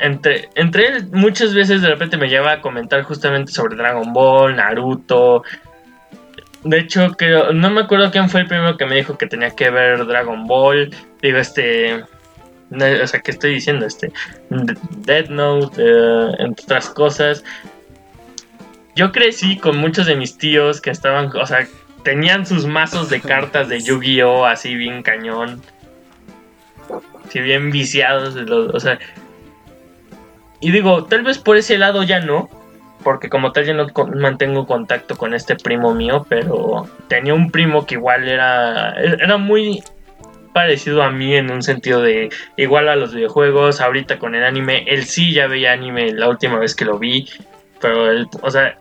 [0.00, 4.56] entre, entre él muchas veces de repente me lleva a comentar justamente sobre Dragon Ball,
[4.56, 5.42] Naruto,
[6.64, 9.50] de hecho, creo, no me acuerdo quién fue el primero que me dijo que tenía
[9.50, 10.90] que ver Dragon Ball.
[11.22, 12.02] Digo, este.
[12.72, 13.86] o sea, ¿qué estoy diciendo?
[13.86, 14.12] Este.
[14.50, 17.44] Dead Note, eh, entre otras cosas.
[18.96, 21.30] Yo crecí con muchos de mis tíos que estaban.
[21.36, 21.66] O sea,
[22.02, 24.44] tenían sus mazos de cartas de Yu-Gi-Oh!
[24.44, 25.62] así bien cañón.
[27.24, 28.34] Así bien viciados.
[28.34, 28.98] o sea.
[30.60, 32.50] Y digo, tal vez por ese lado ya no
[33.02, 37.86] porque como tal yo no mantengo contacto con este primo mío, pero tenía un primo
[37.86, 39.82] que igual era, era muy
[40.52, 44.84] parecido a mí en un sentido de igual a los videojuegos, ahorita con el anime,
[44.88, 47.28] él sí ya veía anime la última vez que lo vi,
[47.80, 48.78] pero él, o sea,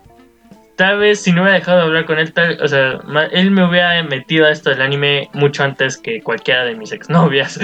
[0.75, 2.99] tal vez si no hubiera dejado de hablar con él, tal, o sea,
[3.31, 7.59] él me hubiera metido a esto del anime mucho antes que cualquiera de mis exnovias.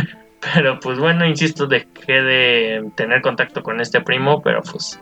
[0.54, 5.00] pero pues bueno, insisto, dejé de tener contacto con este primo, pero pues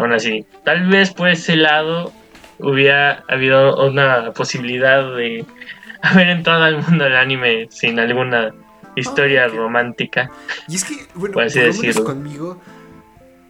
[0.00, 2.12] aún así, tal vez por ese lado
[2.58, 5.44] hubiera habido una posibilidad de
[6.02, 8.52] haber entrado al mundo del anime sin alguna
[8.96, 10.30] historia romántica.
[10.68, 12.04] Y es que, bueno, Por así decirlo.
[12.04, 12.60] conmigo,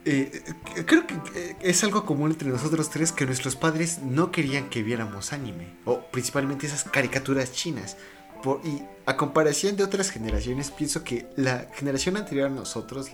[0.05, 0.31] eh,
[0.77, 4.69] eh, creo que eh, es algo común entre nosotros tres que nuestros padres no querían
[4.69, 7.97] que viéramos anime, o principalmente esas caricaturas chinas.
[8.43, 13.11] Por- y a comparación de otras generaciones, pienso que la generación anterior a nosotros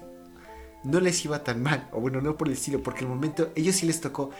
[0.84, 3.76] no les iba tan mal, o bueno, no por el estilo, porque el momento, ellos
[3.76, 4.32] sí les tocó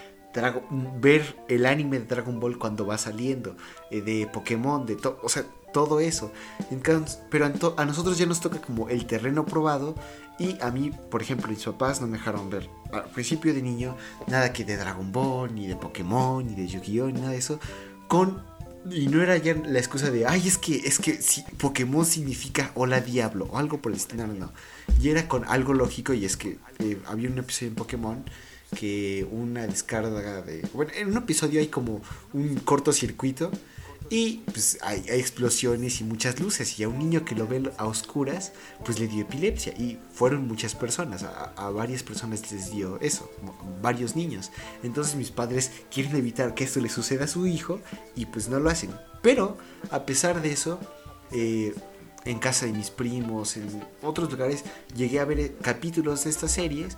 [1.00, 3.56] ver el anime de Dragon Ball cuando va saliendo,
[3.90, 6.32] eh, de Pokémon, de todo, o sea, todo eso.
[6.72, 9.96] Entonces, pero a, a nosotros ya nos toca como el terreno probado
[10.40, 13.96] y a mí, por ejemplo, mis papás no me dejaron ver al principio de niño
[14.28, 17.60] nada que de Dragon Ball, ni de Pokémon, ni de Yu-Gi-Oh, ni nada de eso,
[18.08, 18.44] con
[18.92, 22.72] y no era ya la excusa de, ay, es que es que si Pokémon significa
[22.76, 24.52] hola diablo o algo por el estilo, no, no.
[25.02, 28.24] Y era con algo lógico y es que eh, había un episodio en Pokémon
[28.78, 30.68] que una descarga de...
[30.74, 32.02] Bueno, en un episodio hay como
[32.34, 33.52] un cortocircuito
[34.10, 37.72] y pues hay, hay explosiones y muchas luces y a un niño que lo ve
[37.78, 38.54] a oscuras
[38.86, 43.30] pues le dio epilepsia y fueron muchas personas, a, a varias personas les dio eso,
[43.82, 44.52] varios niños.
[44.84, 47.80] Entonces mis padres quieren evitar que esto le suceda a su hijo
[48.16, 48.92] y pues no lo hacen.
[49.22, 49.58] Pero
[49.92, 50.80] a pesar de eso,
[51.32, 51.74] eh,
[52.26, 54.64] en casa de mis primos, en otros lugares,
[54.96, 56.98] llegué a ver eh, capítulos de estas series,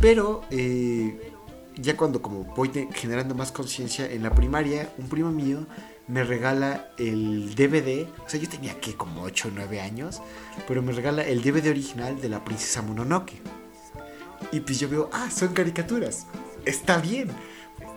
[0.00, 1.32] pero eh,
[1.76, 5.66] ya cuando como voy generando más conciencia en la primaria, un primo mío
[6.08, 10.22] me regala el DVD, o sea, yo tenía que como 8 o 9 años,
[10.68, 13.40] pero me regala el DVD original de la princesa Mononoke.
[14.52, 16.26] Y pues yo veo, ah, son caricaturas,
[16.64, 17.30] está bien.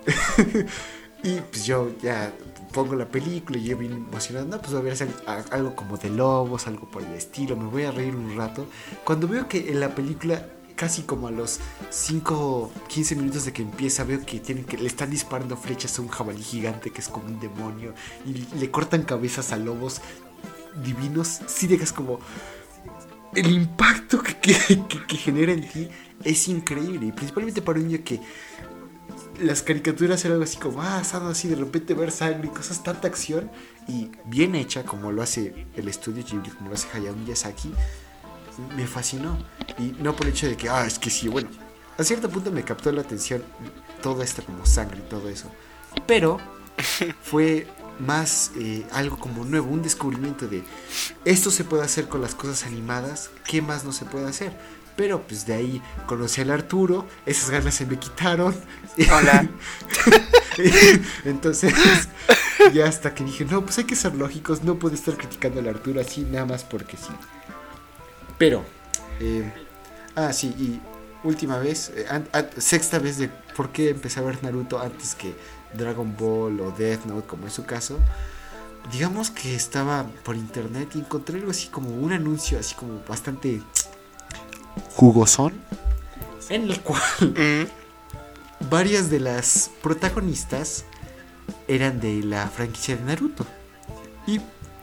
[1.24, 2.34] y pues yo ya
[2.74, 6.10] pongo la película y yo bien emocionado, no, pues voy a a- algo como de
[6.10, 8.66] lobos, algo por el estilo, me voy a reír un rato.
[9.04, 10.46] Cuando veo que en la película,
[10.80, 14.88] casi como a los 5, 15 minutos de que empieza, veo que, tienen que le
[14.88, 17.94] están disparando flechas a un jabalí gigante que es como un demonio
[18.26, 20.00] y le cortan cabezas a lobos
[20.84, 22.20] divinos, sí dejas como
[23.36, 24.56] el impacto que, que-
[25.08, 25.90] que- genera en ti
[26.24, 27.08] es increíble.
[27.08, 28.22] Y principalmente para un niño que
[29.42, 32.82] las caricaturas eran algo así como, ah, sano así, de repente ver sangre y cosas,
[32.84, 33.52] tanta acción.
[33.88, 37.72] Y bien hecha, como lo hace el estudio Ghibli, como lo hace Hayao Miyazaki,
[38.76, 39.38] me fascinó.
[39.78, 41.50] Y no por el hecho de que, ah, es que sí, bueno,
[41.98, 43.44] a cierto punto me captó la atención
[44.02, 45.52] toda esta como sangre y todo eso.
[46.06, 46.38] Pero
[47.22, 47.68] fue
[48.00, 50.64] más eh, algo como nuevo, un descubrimiento de
[51.26, 54.54] esto se puede hacer con las cosas animadas, ¿qué más no se puede hacer?
[54.96, 58.54] Pero pues de ahí conocí al Arturo, esas ganas se me quitaron.
[58.98, 59.50] Hola.
[61.26, 61.74] Entonces,
[62.74, 65.70] ya hasta que dije, no, pues hay que ser lógicos, no puedo estar criticando al
[65.70, 67.14] Arturo así nada más porque sí.
[68.40, 68.64] Pero,
[69.20, 69.52] eh,
[70.16, 70.82] ah, sí, y
[71.28, 75.14] última vez, eh, an- an- sexta vez de por qué empecé a ver Naruto antes
[75.14, 75.36] que
[75.76, 78.00] Dragon Ball o Death Note, como es su caso.
[78.92, 83.62] Digamos que estaba por internet y encontré algo así como un anuncio, así como bastante
[84.96, 85.54] jugosón,
[86.50, 87.68] en el cual Mm,
[88.70, 90.86] varias de las protagonistas
[91.68, 93.46] eran de la franquicia de Naruto.
[94.26, 94.40] Y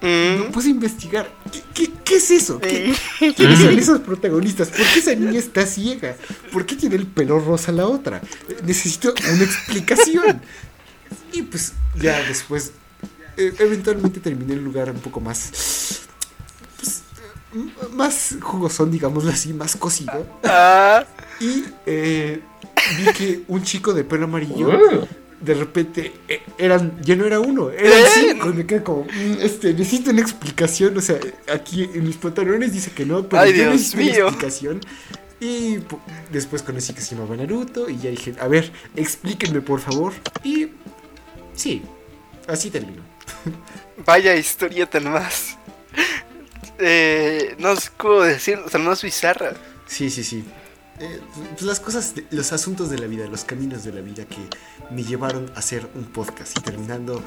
[0.06, 0.52] me mm.
[0.52, 1.30] puse a investigar.
[1.52, 2.58] ¿Qué, qué- qué es eso?
[2.60, 2.94] ¿Qué,
[3.36, 4.68] ¿Quiénes son esas protagonistas?
[4.68, 6.16] ¿Por qué esa niña está ciega?
[6.52, 8.20] ¿Por qué tiene el pelo rosa la otra?
[8.64, 10.40] Necesito una explicación.
[11.32, 12.72] Y pues ya después,
[13.36, 16.00] eh, eventualmente terminé en un lugar un poco más...
[16.78, 17.02] pues,
[17.92, 20.26] más jugosón, digámoslo así, más cosido.
[20.44, 21.04] Ah,
[21.40, 22.40] Y eh,
[22.98, 25.06] vi que un chico de pelo amarillo Uh,
[25.40, 28.04] de repente eh, eran ya no era uno, eran ¿Eh?
[28.14, 28.50] cinco.
[28.50, 30.96] Y me quedé como, mm, este, necesito una explicación.
[30.96, 31.18] O sea,
[31.52, 34.80] aquí en mis pantalones dice que no, pero Ay, yo Dios necesito una explicación.
[35.38, 36.00] Y pu-
[36.32, 37.88] después conocí que se llamaba Naruto.
[37.90, 40.12] Y ya dije, a ver, explíquenme por favor.
[40.42, 40.68] Y
[41.54, 41.82] sí,
[42.48, 43.02] así terminó.
[44.06, 45.58] vaya historia tan más.
[46.78, 49.54] Eh, no sé cómo decir, tan más bizarra.
[49.86, 50.44] Sí, sí, sí.
[50.98, 54.38] Eh, pues las cosas, los asuntos de la vida, los caminos de la vida que
[54.90, 57.22] me llevaron a hacer un podcast y terminando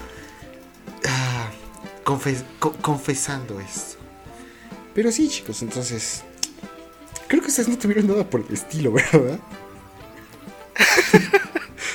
[1.08, 1.50] ah,
[2.04, 3.98] confes- co- confesando esto.
[4.96, 6.24] Pero sí, chicos, entonces
[7.28, 9.40] creo que ustedes no tuvieron nada por el estilo, ¿verdad?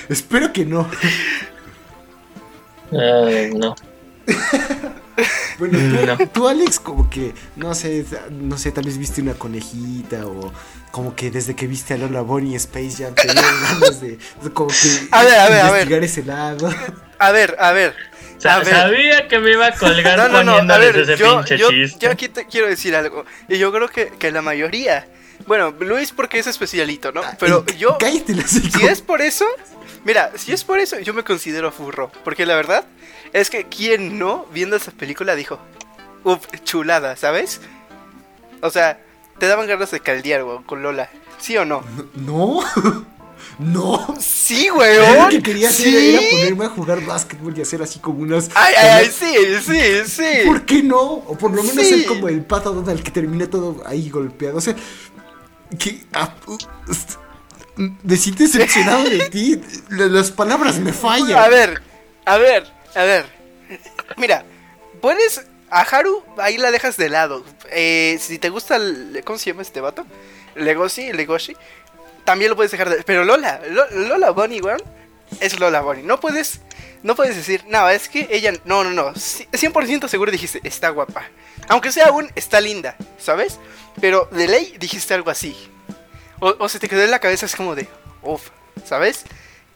[0.08, 0.88] Espero que no.
[2.92, 3.74] eh, no.
[5.58, 6.28] Bueno, tú, No.
[6.30, 10.52] tú, Alex, como que, no sé, no sé, tal vez viste una conejita o
[10.90, 13.44] como que desde que viste a Lola Bonnie Space Jam te dieron
[13.80, 14.18] ganas de,
[14.52, 15.82] como que A ver, a ver, a ver.
[15.82, 16.74] investigar ese lado.
[17.18, 17.94] A ver, a ver.
[18.44, 18.66] A ver.
[18.68, 21.58] Sabía que me iba a colgar No, no, no, a poniéndoles ver, ese yo, pinche
[21.58, 21.98] yo, chiste.
[22.06, 23.24] yo aquí te quiero decir algo.
[23.48, 25.06] Y yo creo que, que la mayoría.
[25.46, 27.22] Bueno, Luis porque es especialito, ¿no?
[27.38, 29.46] Pero Ay, yo, Cállate la si es por eso,
[30.04, 32.10] Mira, si es por eso, yo me considero furro.
[32.24, 32.84] Porque la verdad
[33.34, 35.58] es que quien no, viendo esa película, dijo,
[36.24, 37.60] uff, chulada, ¿sabes?
[38.62, 38.98] O sea,
[39.38, 41.10] te daban ganas de caldear, güey, con Lola.
[41.38, 41.84] ¿Sí o no?
[42.14, 42.60] No.
[43.56, 44.16] No.
[44.18, 45.16] Sí, weón.
[45.24, 46.08] lo que quería hacer ¿Sí?
[46.16, 48.50] era ponerme a jugar básquetbol y hacer así como unas.
[48.54, 49.32] Ay, ay, ay, sí,
[49.64, 50.46] sí, sí.
[50.46, 51.00] ¿Por qué no?
[51.00, 51.90] O por lo menos Sí.
[52.00, 54.56] ser como el pato Donald que termina todo ahí golpeado.
[54.56, 54.74] O sea,
[55.78, 56.00] que.
[56.14, 56.56] ah, uh,
[56.88, 57.18] ust-
[58.02, 59.60] me siento decepcionado de ti.
[59.90, 61.38] La- Las palabras me fallan.
[61.38, 61.80] A ver,
[62.24, 63.26] a ver, a ver.
[64.16, 64.44] Mira,
[65.00, 65.42] puedes.
[65.70, 67.44] A Haru, ahí la dejas de lado.
[67.70, 68.76] Eh, si te gusta.
[68.76, 70.06] el- ¿Cómo se llama este vato?
[70.54, 71.56] Legoshi, Legoshi.
[72.24, 73.02] También lo puedes dejar de.
[73.02, 74.80] Pero Lola, Lo- Lola Bonnie, weón.
[75.40, 76.04] Es Lola Bonnie.
[76.04, 76.60] No puedes.
[77.02, 78.52] No puedes decir, no, es que ella.
[78.64, 79.12] No, no, no.
[79.14, 81.24] ci- 100% seguro dijiste, está guapa.
[81.68, 83.58] Aunque sea aún, está linda, ¿sabes?
[84.00, 85.56] Pero de ley dijiste algo así.
[86.40, 87.88] O, o se te quedó en la cabeza, es como de,
[88.22, 88.48] uff,
[88.86, 89.24] ¿sabes?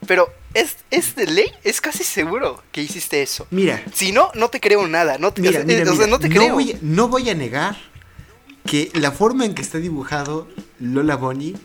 [0.06, 3.46] Pero es, es de ley, es casi seguro que hiciste eso.
[3.50, 5.18] Mira, Si no, no te creo nada.
[5.18, 6.54] No te, mira, o sea, mira, o sea, mira, no te creo.
[6.54, 7.76] voy, a- no voy a negar
[8.64, 10.48] que la forma en que está dibujado
[10.80, 11.56] Lola Bonnie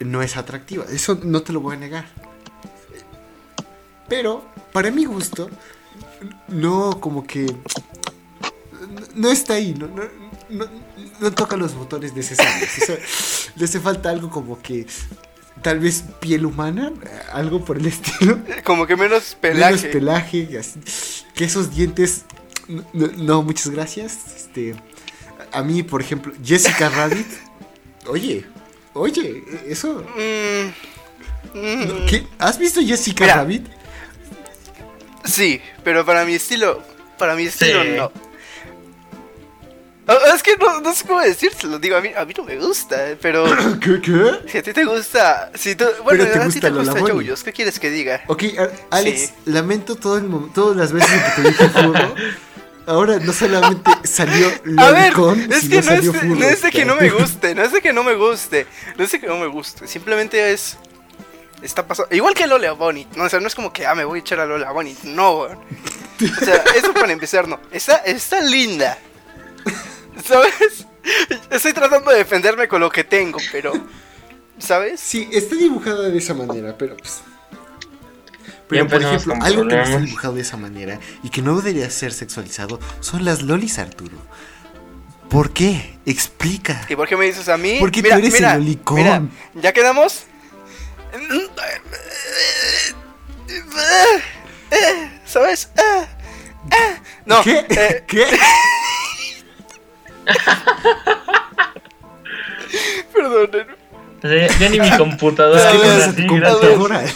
[0.00, 0.84] no es atractiva.
[0.90, 2.06] Eso no te lo voy a negar.
[4.08, 5.48] Pero, para mi gusto,
[6.48, 7.46] no como que...
[9.14, 10.02] No está ahí, no, no,
[10.50, 10.66] no,
[11.20, 12.68] no toca los botones necesarios.
[12.82, 12.96] O sea,
[13.56, 14.86] le hace falta algo como que...
[15.64, 16.92] Tal vez piel humana,
[17.32, 18.38] algo por el estilo.
[18.64, 19.76] Como que menos pelaje.
[19.76, 20.78] Menos pelaje, así,
[21.34, 22.26] que esos dientes.
[22.92, 24.18] No, muchas gracias.
[24.36, 24.74] Este,
[25.52, 27.26] a mí, por ejemplo, Jessica Rabbit.
[28.06, 28.44] Oye,
[28.92, 30.04] oye, eso.
[31.54, 32.26] Mm, mm.
[32.38, 33.36] ¿Has visto Jessica Mira.
[33.36, 33.66] Rabbit?
[35.24, 36.82] Sí, pero para mi estilo,
[37.18, 37.88] para mi estilo Sí.
[37.96, 38.12] no.
[40.06, 42.56] Ah, Es que no, no sé cómo decírselo, digo, a mí, a mí no me
[42.58, 43.44] gusta, eh, pero
[43.80, 44.00] ¿Qué?
[44.02, 44.40] ¿Qué?
[44.50, 46.98] si a ti te gusta, si tú, bueno, te a ti te gusta.
[47.00, 48.22] Yoyos, ¿qué quieres que diga?
[48.26, 48.42] Ok,
[48.90, 49.30] Alex, Sí.
[49.46, 52.14] lamento todo el todas las veces que te dije furro.
[52.86, 55.14] Ahora no solamente salió A ver,
[55.50, 56.34] es sino que no es, furro.
[56.36, 58.66] no es de que no me guste, no es de que no me guste,
[58.98, 60.76] no es de que no me guste, simplemente es...
[61.62, 62.14] Está pasando...
[62.14, 64.20] Igual que Lola Bonnie, no, o sea, no es como que, ah, me voy a
[64.20, 65.30] echar a Lola Bonnie, no.
[65.38, 65.48] O
[66.44, 67.58] sea, eso para empezar, no.
[67.72, 68.98] Está, está linda,
[70.22, 70.86] ¿sabes?
[71.50, 73.72] Estoy tratando de defenderme con lo que tengo, pero...
[74.58, 75.00] ¿Sabes?
[75.00, 77.20] Sí, está dibujada de esa manera, pero pues.
[78.68, 81.90] Pero por ejemplo, algo que no está dibujado de esa manera y que no debería
[81.90, 84.16] ser sexualizado son las lolis, Arturo.
[85.28, 85.98] ¿Por qué?
[86.06, 86.86] Explica.
[86.88, 87.78] ¿Y por qué me dices a mí?
[87.80, 88.96] Porque tú eres el lolicón.
[88.96, 89.22] Mira,
[89.54, 90.24] ¿ya quedamos?
[95.24, 95.68] ¿Sabes?
[97.26, 97.66] No, ¿Qué?
[97.68, 98.24] eh, ¿Qué?
[104.22, 105.70] sea, ya, ya ni mi computadora.
[105.70, 107.04] Es que computadora.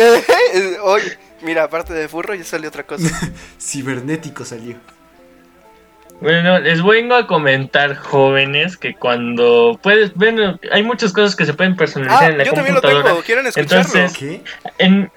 [0.00, 3.08] Eh, Oye, mira, aparte de furro ya salió otra cosa.
[3.60, 4.76] Cibernético salió.
[6.20, 11.54] Bueno, les vengo a comentar, jóvenes, que cuando puedes, bueno, hay muchas cosas que se
[11.54, 13.08] pueden personalizar Ah, en la yo también lo computadora.
[13.10, 13.82] tengo, ¿quieren escucharlo?
[13.82, 14.42] Entonces, ¿Qué?
[14.78, 15.10] en,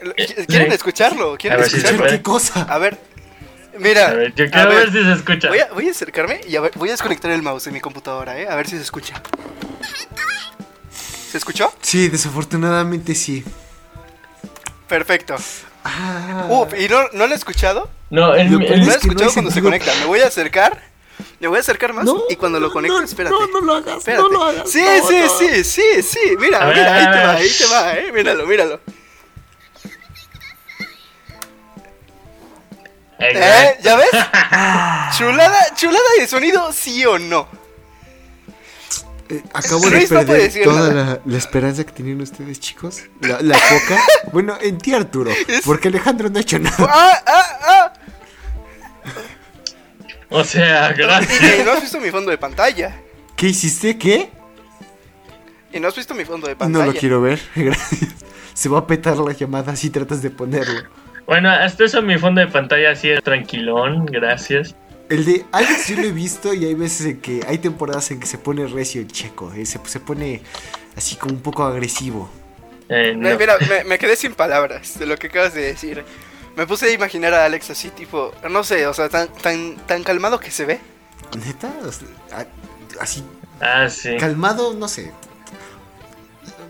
[0.48, 0.74] ¿Quieren sí.
[0.76, 1.38] escucharlo?
[1.38, 2.18] ¿Quieren A ver si se ¿Escuchar escucharlo?
[2.18, 2.62] qué cosa?
[2.64, 2.98] A ver,
[3.80, 4.10] mira.
[4.10, 5.48] A ver, yo a quiero ver, ver si se escucha.
[5.50, 7.80] Voy a, voy a acercarme y a ver, voy a desconectar el mouse de mi
[7.82, 8.48] computadora, ¿eh?
[8.50, 9.22] A ver si se escucha.
[11.32, 11.74] ¿Se escuchó?
[11.82, 13.44] Sí, desafortunadamente sí.
[14.88, 15.36] Perfecto.
[15.84, 17.90] Ah, Uh, ¿y no, no lo he escuchado?
[18.10, 19.94] No, mi- peor en- No lo he no escuchado cuando se conecta.
[20.00, 20.82] Me voy a acercar.
[21.40, 23.34] Me voy a acercar más no, y cuando lo conecto, no, espérate.
[23.36, 24.22] No, no lo hagas, Espérate.
[24.24, 24.70] no lo hagas.
[24.70, 25.30] Sí, no, sí, no.
[25.40, 26.20] sí, sí, sí.
[26.40, 28.12] Mira, ver, mira, ahí te va, ahí te va, eh.
[28.12, 28.80] Míralo, míralo.
[33.22, 33.78] ¿Eh?
[33.82, 34.10] ¿Ya ves?
[35.18, 37.48] chulada, chulada de sonido, sí o no.
[39.30, 43.04] Eh, acabo de Luis perder decir toda la, la esperanza que tenían ustedes, chicos.
[43.22, 44.02] La, la poca.
[44.34, 45.32] bueno, en ti, Arturo.
[45.66, 46.76] Porque Alejandro no ha hecho nada.
[46.80, 47.94] Ah, ah, ah.
[50.30, 51.66] O sea, Y gracias.
[51.66, 53.02] no has visto mi fondo de pantalla.
[53.36, 53.98] ¿Qué hiciste?
[53.98, 54.30] ¿Qué?
[55.74, 56.86] Y no has visto mi fondo de pantalla.
[56.86, 57.42] No lo quiero ver.
[57.56, 58.12] Gracias.
[58.54, 60.84] Se va a petar la llamada si tratas de ponerlo.
[61.32, 64.76] Bueno, hasta eso mi fondo de pantalla así es tranquilón, gracias.
[65.08, 68.20] El de Alex yo lo he visto y hay veces en que hay temporadas en
[68.20, 69.50] que se pone recio el checo.
[69.54, 70.42] eh, Se, se pone
[70.98, 72.30] así como un poco agresivo.
[72.90, 73.30] Eh, no.
[73.38, 76.04] Mira, me, me quedé sin palabras de lo que acabas de decir.
[76.58, 80.04] Me puse a imaginar a Alex así, tipo, no sé, o sea, tan, tan, tan
[80.04, 80.82] calmado que se ve.
[81.46, 81.72] ¿Neta?
[81.86, 83.24] O sea, a- así
[83.62, 84.18] Ah, sí.
[84.18, 85.14] calmado, no sé.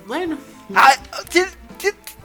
[0.05, 0.37] Bueno.
[0.75, 0.93] Ah,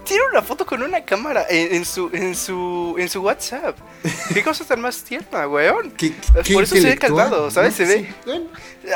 [0.07, 3.77] tiene, una foto con una cámara en, en su, en su, en su WhatsApp.
[4.35, 5.91] Qué cosa tan más tierna, weón.
[5.93, 6.15] ¿qué,
[6.55, 7.75] Por eso se ve calmado, ¿sabes?
[7.75, 8.47] Se ve- Sí, bueno.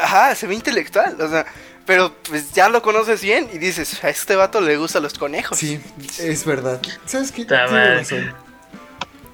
[0.02, 1.44] Ajá, se ve intelectual, o sea,
[1.84, 5.58] pero pues ya lo conoces bien y dices, a este vato le gustan los conejos.
[5.58, 5.80] Sí,
[6.18, 6.80] es verdad.
[7.06, 7.44] ¿Sabes qué?
[7.44, 8.32] Tiene.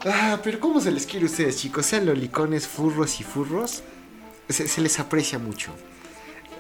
[0.06, 1.86] Ah, pero ¿cómo se les quiere a ustedes, chicos?
[1.86, 3.82] Sean lolicones, furros y furros.
[4.48, 5.72] Se, se les aprecia mucho.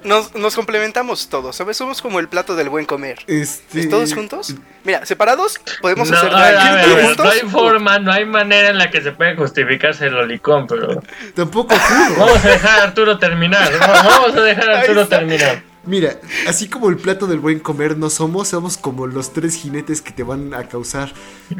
[0.06, 1.76] Nos, nos complementamos todos, ¿sabes?
[1.76, 3.18] Somos como el plato del buen comer.
[3.26, 3.86] Este...
[3.88, 4.54] ¿Todos juntos?
[4.84, 8.78] Mira, separados podemos No, hacer a ver, ver, no hay forma, no hay manera en
[8.78, 11.02] la que se puede justificarse el lolicón, pero
[11.34, 12.26] Tampoco furro.
[12.26, 13.70] vamos a dejar a Arturo terminar.
[13.80, 15.62] Vamos a dejar a Arturo terminar.
[15.84, 16.16] Mira,
[16.48, 20.12] así como el plato del buen comer no somos, somos como los tres jinetes que
[20.12, 21.12] te van a causar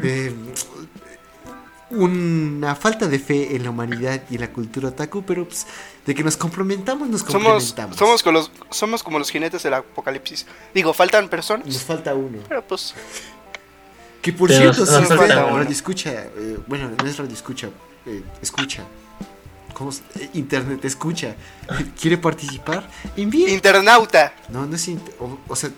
[0.03, 0.33] eh,
[1.89, 5.65] una falta de fe en la humanidad y en la cultura otaku, pero pues,
[6.07, 7.97] de que nos complementamos, nos somos, complementamos.
[7.97, 10.47] somos, con los, somos como los jinetes del apocalipsis.
[10.73, 12.39] Digo, faltan Nos personas, falta uno.
[12.47, 12.95] pero pues...
[14.21, 17.33] Que por Pero cierto, nos- si nos usted radio escucha, eh, bueno, no es radio
[17.33, 17.69] escucha,
[18.07, 18.83] eh, escucha,
[19.73, 21.35] ¿cómo eh, internet escucha,
[22.01, 23.49] quiere participar, envíe.
[23.53, 24.33] Internauta.
[24.49, 25.69] no, no es, inter- o, o sea,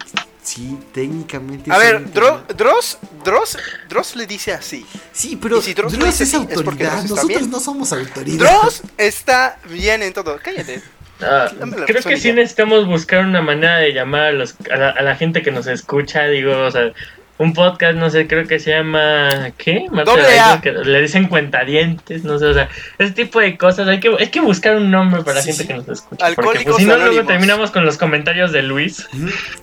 [0.43, 1.71] sí, técnicamente.
[1.71, 2.11] A ver.
[2.13, 4.85] Dro- Dross, Dross, Dross le dice así.
[5.11, 7.01] Sí, pero si Dross lo Dross dice es así, autoridad.
[7.03, 7.51] Nosotros bien.
[7.51, 8.37] no somos autoridad.
[8.61, 10.39] Dross está bien en todo.
[10.41, 10.81] Cállate.
[11.21, 11.51] Ah,
[11.85, 15.15] creo que sí necesitamos buscar una manera de llamar a, los, a, la, a la
[15.17, 16.93] gente que nos escucha, digo, o sea,
[17.39, 19.85] un podcast, no sé, creo que se llama, ¿qué?
[19.91, 20.61] Marta Doble Bailo, A.
[20.61, 22.69] que le dicen cuentadientes, no sé, o sea,
[22.99, 25.63] ese tipo de cosas, hay que, hay que buscar un nombre para la Sí, gente
[25.63, 25.67] sí.
[25.67, 29.07] que nos escucha, porque Alcohólicos pues, si no luego terminamos con los comentarios de Luis.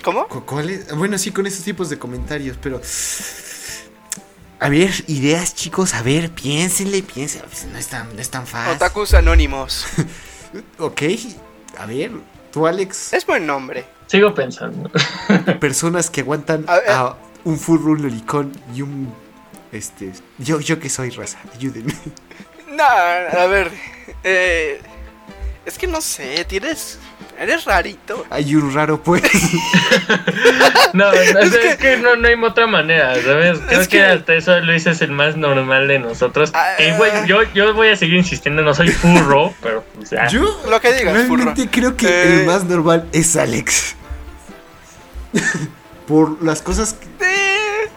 [0.02, 0.26] ¿Cómo?
[0.26, 0.92] ¿Cu- cuál es?
[0.96, 2.80] Bueno, sí, con esos tipos de comentarios, pero.
[4.58, 7.46] A ver, ideas, chicos, a ver, piénsenle, piénsenle.
[7.46, 8.74] pues, No es tan, no es tan fácil.
[8.74, 9.86] Otakus Anónimos.
[10.78, 11.02] Ok,
[11.76, 12.12] a ver,
[12.52, 13.84] tú, Alex, Es buen nombre.
[14.06, 14.90] Sigo pensando.
[15.60, 16.90] personas que aguantan A ver.
[16.90, 17.16] a
[17.46, 19.12] un furro, un lolicón y un.
[19.72, 20.12] Este.
[20.38, 21.94] Yo, yo que soy raza, ayúdenme.
[22.76, 23.70] No, a ver.
[24.22, 24.80] Eh,
[25.64, 26.98] es que no sé, tienes.
[27.38, 28.24] Eres rarito.
[28.28, 29.22] Hay un raro, pues.
[30.92, 33.58] No, es, Es es que- que, no, no hay otra manera, ¿sabes?
[33.66, 36.50] Creo Es que, que- hasta eso Luis es el más normal de nosotros.
[36.54, 40.26] Ah, güey, yo, yo voy a seguir insistiendo, no soy furro, pero pues, ya.
[40.28, 41.70] Yo Lo que digas, realmente furro.
[41.70, 42.40] creo que Eh.
[42.40, 43.94] el más normal es Alex.
[46.06, 47.88] Por las cosas que- Eh,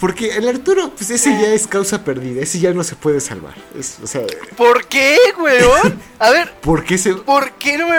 [0.00, 3.54] Porque el Arturo, pues ese ya es causa perdida, ese ya no se puede salvar.
[3.78, 4.22] Es, o sea,
[4.56, 5.98] ¿Por qué, weón?
[6.18, 7.14] A ver, ¿por qué se.?
[7.14, 7.96] ¿por qué no me.?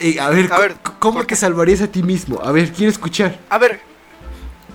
[0.00, 2.40] Eh, a ver, A ver, ¿cómo ¿por te salvarías a ti mismo?
[2.44, 3.38] A ver, quiero escuchar.
[3.48, 3.80] A ver,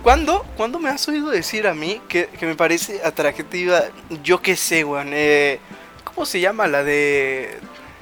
[0.02, 3.82] ¿cuándo, ¿cuándo me has oído decir a mí que, que me parece atractiva?
[4.24, 5.10] Yo qué sé, weón.
[5.12, 5.60] Eh,
[6.02, 7.56] ¿Cómo se llama la de.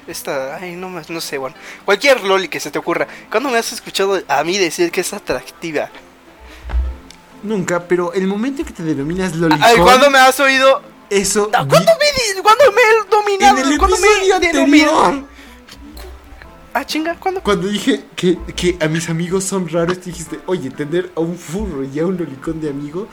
[0.07, 0.55] Esta.
[0.57, 1.53] Ay, no, más- no sé, weón.
[1.85, 3.07] Cualquier loli que se te ocurra.
[3.29, 5.89] ¿Cuándo me has escuchado a mí decir que es atractiva?
[7.43, 10.81] Nunca, pero el momento en que te denominas lolicón, Ay, ¿cuándo me has oído?
[11.09, 11.49] eso.
[11.51, 13.57] ¿Cuándo me, ¿cuándo me he dominado?
[13.59, 15.03] En el ¿Cuándo me episodio he denominado?
[15.03, 15.27] anterior,
[16.75, 17.41] Ah, chinga, ¿cuándo?
[17.43, 21.37] cuando dije que, que a mis amigos son raros, te dijiste, oye, tener a un
[21.37, 23.07] furro y a un lolicón de amigo,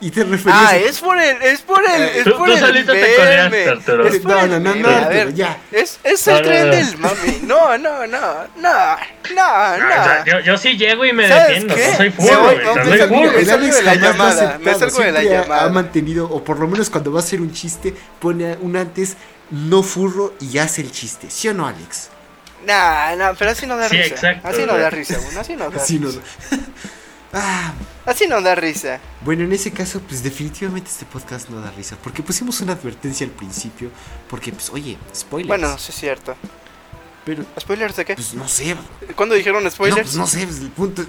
[0.00, 2.52] y te referías Ah, a- es por el, es por el, es Tú- por tú
[2.54, 3.16] el solito te meme.
[3.16, 4.06] coreaste, Arturo.
[4.08, 5.58] Es por No, el no, no, no, a ver, ya.
[5.72, 6.74] Es, es No, el no, tren no.
[6.76, 7.40] del mami.
[7.42, 8.96] No, no, no, no, no, O
[9.34, 10.30] sea, no.
[10.32, 11.88] yo, yo sí llego y me ¿Sabes defiendo, qué?
[11.90, 13.32] no soy furro, no, o sea, me soy furro.
[13.32, 15.64] me salgo de la llamada, me salgo de la llamada.
[15.64, 19.16] Ha mantenido, o por lo menos cuando va a hacer un chiste, pone un antes
[19.50, 21.28] no furro y hace el chiste.
[21.30, 22.10] ¿Sí o no, Alex?
[22.66, 24.14] Nah, nah, pero así no da Sí, risa.
[24.14, 26.08] exacto, así no da risa, bueno, así no da Así no.
[26.08, 26.20] risa.
[27.32, 27.72] Ah,
[28.08, 29.00] Así no da risa.
[29.20, 31.96] bueno, en ese caso, pues definitivamente este podcast no da risa.
[32.02, 33.90] Porque pusimos una advertencia al principio.
[34.30, 35.48] Porque, pues, oye, spoilers.
[35.48, 36.34] Bueno, sí es cierto.
[37.24, 38.14] pero, ¿Spoilers de qué?
[38.14, 38.74] pues no sé.
[39.14, 40.00] ¿Cuándo dijeron No, spoilers?
[40.02, 41.04] pues no sé, pues, el punto.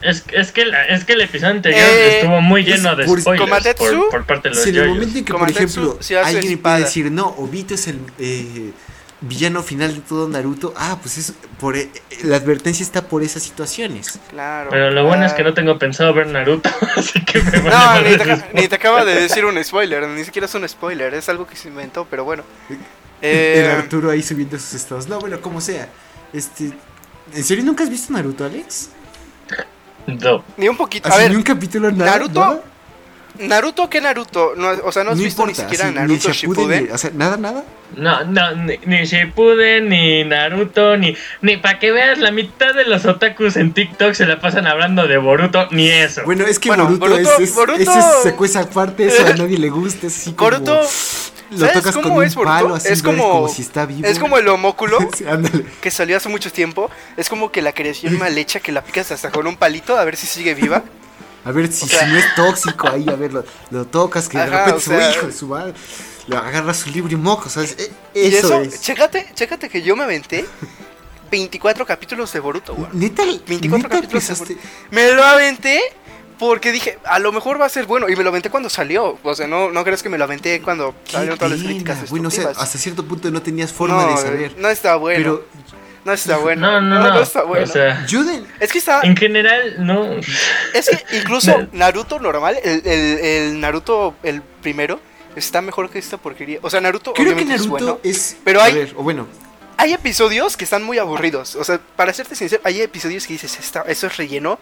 [0.00, 3.04] Es, es, que la- es que el episodio anterior Eh, estuvo muy es lleno de
[3.06, 5.50] por- spoilers Komatetsu, por, por parte de los Si en el momento en que, por
[5.50, 8.70] ejemplo, alguien puede decir, no, Obito es el eh,
[9.26, 11.90] villano final de todo Naruto, ah, pues es por eh,
[12.22, 14.18] la advertencia está por esas situaciones.
[14.30, 14.70] Claro.
[14.70, 18.16] Pero lo bueno es que no tengo pensado ver Naruto, así que me No, ni
[18.16, 21.46] te, ni te acaba de decir un spoiler, ni siquiera es un spoiler, es algo
[21.46, 22.42] que se inventó, pero bueno.
[22.68, 22.78] el
[23.22, 25.08] Eh, Arturo ahí subiendo sus estados.
[25.08, 25.88] No, bueno, como sea.
[26.32, 26.72] Este,
[27.32, 28.90] ¿en serio nunca has visto Naruto, Alex?
[30.06, 30.44] No.
[30.58, 31.10] ni un poquito.
[31.10, 32.10] A ver, ni un capítulo nada.
[32.12, 32.62] Naruto, nada?
[33.38, 34.54] Naruto, ¿qué Naruto?
[34.56, 36.34] No, o sea, no has visto ni siquiera así, Naruto Shippuden,
[36.68, 36.84] Shippuden.
[36.84, 37.64] ni- o sea, nada, nada.
[37.96, 42.84] No, no, ni, ni Shippuden, ni Naruto, ni, ni para que veas, la mitad de
[42.84, 46.22] los otakus en TikTok se la pasan hablando de Boruto, ni eso.
[46.24, 49.32] Bueno, es que Bueno, Boruto, Boruto- es, es, Boruto- ese es secuencia aparte, eso a
[49.34, 50.80] nadie le gusta, es así como Boruto,
[51.50, 52.54] lo ¿sabes tocas cómo con un es Boruto?
[52.54, 54.06] palo así, Es no como- como si está vivo.
[54.06, 55.24] es como el homóculo Sí,
[55.80, 56.88] que salió hace mucho tiempo.
[57.16, 60.04] Es como que la creación mal hecha que la picas hasta con un palito a
[60.04, 60.82] ver si sigue viva.
[61.44, 64.44] A ver si, si no es tóxico ahí, a ver, lo, lo tocas, que de
[64.44, 65.74] Ajá, repente o su sea- hijo de su madre,
[66.26, 67.76] lo agarra su libro y moco, ¿sabes?
[67.78, 68.80] E- Y Eso, eso, es.
[68.80, 70.44] chécate, chécate que yo me aventé
[71.30, 72.88] 24 capítulos de Boruto, güey.
[72.92, 74.60] Neta, 24 neta capítulos de Boruto.
[74.90, 75.80] Me lo aventé
[76.38, 78.08] porque dije, a lo mejor va a ser bueno.
[78.08, 79.18] Y me lo aventé cuando salió.
[79.22, 82.28] O sea, no, no crees que me lo aventé cuando salieron todas las críticas Bueno,
[82.28, 82.62] o sea, destructivas.
[82.66, 84.54] hasta cierto punto no tenías forma no, de saber.
[84.58, 85.18] No está bueno.
[85.18, 85.46] Pero
[86.04, 86.80] no está bueno.
[86.80, 87.20] No, no, no.
[87.20, 87.64] está bueno.
[87.64, 89.00] O sea, de, es que está.
[89.02, 90.10] en general, no.
[90.74, 91.68] Es que incluso No.
[91.72, 95.00] Naruto normal, el, el, el Naruto, el primero,
[95.36, 96.58] está mejor que esta porquería.
[96.62, 97.98] O sea, Naruto creo que obviamente Naruto es bueno.
[98.02, 98.36] es.
[98.44, 99.26] pero a hay- ver, o bueno,
[99.76, 101.56] Hay episodios que están muy aburridos.
[101.56, 104.58] O sea, para serte sincero, hay episodios que dices, Esta, eso es relleno.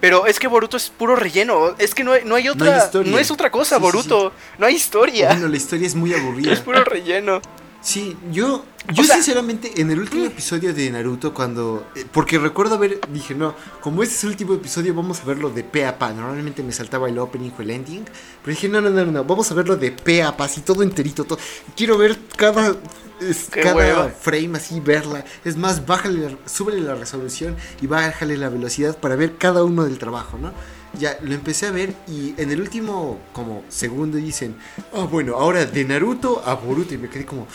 [0.00, 1.74] Pero es que Boruto es puro relleno.
[1.78, 2.90] Es que no hay, no hay otra.
[3.04, 4.32] No, es otra cosa, Sí, sí, Boruto.
[4.56, 5.28] No hay historia.
[5.28, 6.52] bueno, la historia es muy aburrida.
[6.54, 7.42] Es puro relleno.
[7.82, 8.62] Sí, yo,
[8.92, 13.00] yo O sea- sinceramente en el último episodio de Naruto cuando, eh, porque recuerdo haber,
[13.10, 16.12] dije no, como este es el último episodio vamos a verlo de pe a pa,
[16.12, 18.04] normalmente me saltaba el opening o el ending,
[18.44, 20.82] pero dije no, no, no, no, vamos a verlo de pe a pa, así todo
[20.82, 21.38] enterito, todo,
[21.74, 22.76] quiero ver cada,
[23.18, 24.08] es- cada hueva.
[24.10, 29.38] frame así, verla, es más, bájale, súbele la resolución y bájale la velocidad para ver
[29.38, 30.52] cada uno del trabajo, ¿no?
[30.98, 34.56] Ya lo empecé a ver y en el último como segundo dicen,
[34.92, 37.46] ah bueno, ahora de Naruto a Boruto y me quedé como,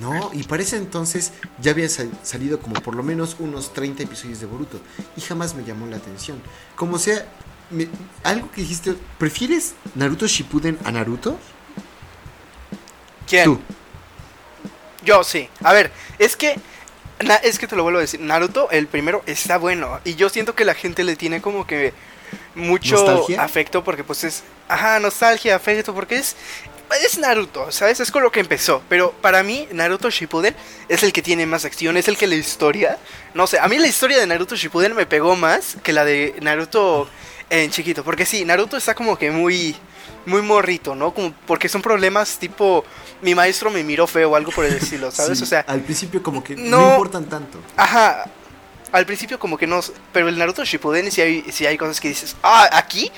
[0.00, 4.02] no, y para ese entonces ya había sal- salido como por lo menos unos 30
[4.02, 4.80] episodios de Boruto
[5.16, 6.40] y jamás me llamó la atención.
[6.74, 7.26] Como sea,
[7.70, 7.88] me-
[8.24, 11.38] algo que dijiste, ¿prefieres Naruto Shippuden a Naruto?
[13.26, 13.44] ¿Quién?
[13.44, 13.60] Tú.
[15.04, 15.48] Yo sí.
[15.62, 16.58] A ver, es que.
[17.42, 18.20] es que te lo vuelvo a decir.
[18.20, 20.00] Naruto, el primero, está bueno.
[20.04, 21.92] Y yo siento que la gente le tiene como que
[22.54, 23.42] mucho ¿Nostalgia?
[23.42, 24.42] afecto porque pues es.
[24.68, 26.36] Ajá, nostalgia, afecto, porque es.
[27.04, 28.00] Es Naruto, ¿sabes?
[28.00, 28.80] Es con lo que empezó.
[28.88, 30.56] Pero para mí, Naruto Shippuden
[30.88, 32.96] es el que tiene más acción, es el que la historia.
[33.34, 36.34] No sé, a mí la historia de Naruto Shippuden me pegó más que la de
[36.40, 37.06] Naruto
[37.50, 38.02] en chiquito.
[38.04, 39.76] Porque sí, Naruto está como que muy.
[40.26, 41.14] Muy morrito, ¿no?
[41.14, 42.84] Como porque son problemas tipo.
[43.22, 45.38] Mi maestro me miró feo o algo por el estilo, ¿sabes?
[45.38, 47.58] Sí, o sea, al principio como que no, no- importan tanto.
[47.76, 48.24] Ajá.
[48.92, 49.80] Al principio como que no...
[50.12, 52.36] Pero el Naruto Shippuden sí hay, sí hay cosas que dices...
[52.42, 53.10] Ah, aquí...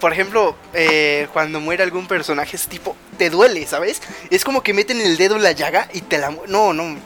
[0.00, 2.96] Por ejemplo, eh, cuando muere algún personaje es tipo...
[3.18, 4.02] Te duele, ¿sabes?
[4.30, 6.34] Es como que meten el dedo en la llaga y te la...
[6.48, 6.96] No, no.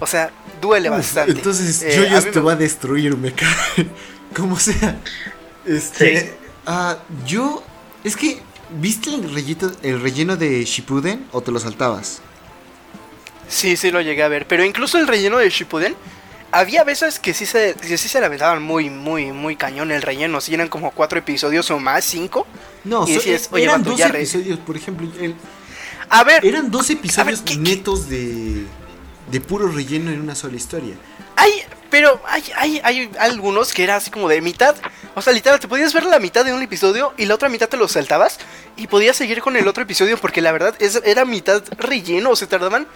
[0.00, 1.32] O sea, duele bastante.
[1.32, 3.86] Entonces Eh, Yoyos te me- va a destruir, me cae.
[4.34, 4.98] Como sea.
[5.66, 6.20] Este.
[6.20, 6.26] Sí.
[6.66, 6.96] ah,
[7.26, 7.62] yo.
[8.04, 8.40] Es que.
[8.78, 12.20] ¿Viste el relleno, el relleno de Shippuden o te lo saltabas?
[13.48, 14.46] Sí, sí lo llegué a ver.
[14.46, 15.94] Pero incluso el relleno de Shippuden...
[16.52, 20.02] Había veces que sí se, que sí se la aventaban muy, muy, muy cañón el
[20.02, 20.40] relleno.
[20.40, 22.46] Si eran como cuatro episodios o más, cinco.
[22.84, 25.08] No, Y so- decías, oye, eran dos episodios, por ejemplo.
[25.20, 25.34] el-
[26.08, 28.64] A ver, eran dos episodios netos de.
[29.30, 30.94] de puro relleno en una sola historia.
[31.34, 31.50] Hay,
[31.90, 34.76] pero hay, hay, hay algunos que era así como de mitad.
[35.16, 37.68] O sea, literal, te podías ver la mitad de un episodio y la otra mitad
[37.68, 38.38] te lo saltabas
[38.76, 42.30] y podías seguir con el otro episodio porque la verdad es, era mitad relleno.
[42.30, 42.86] O se tardaban,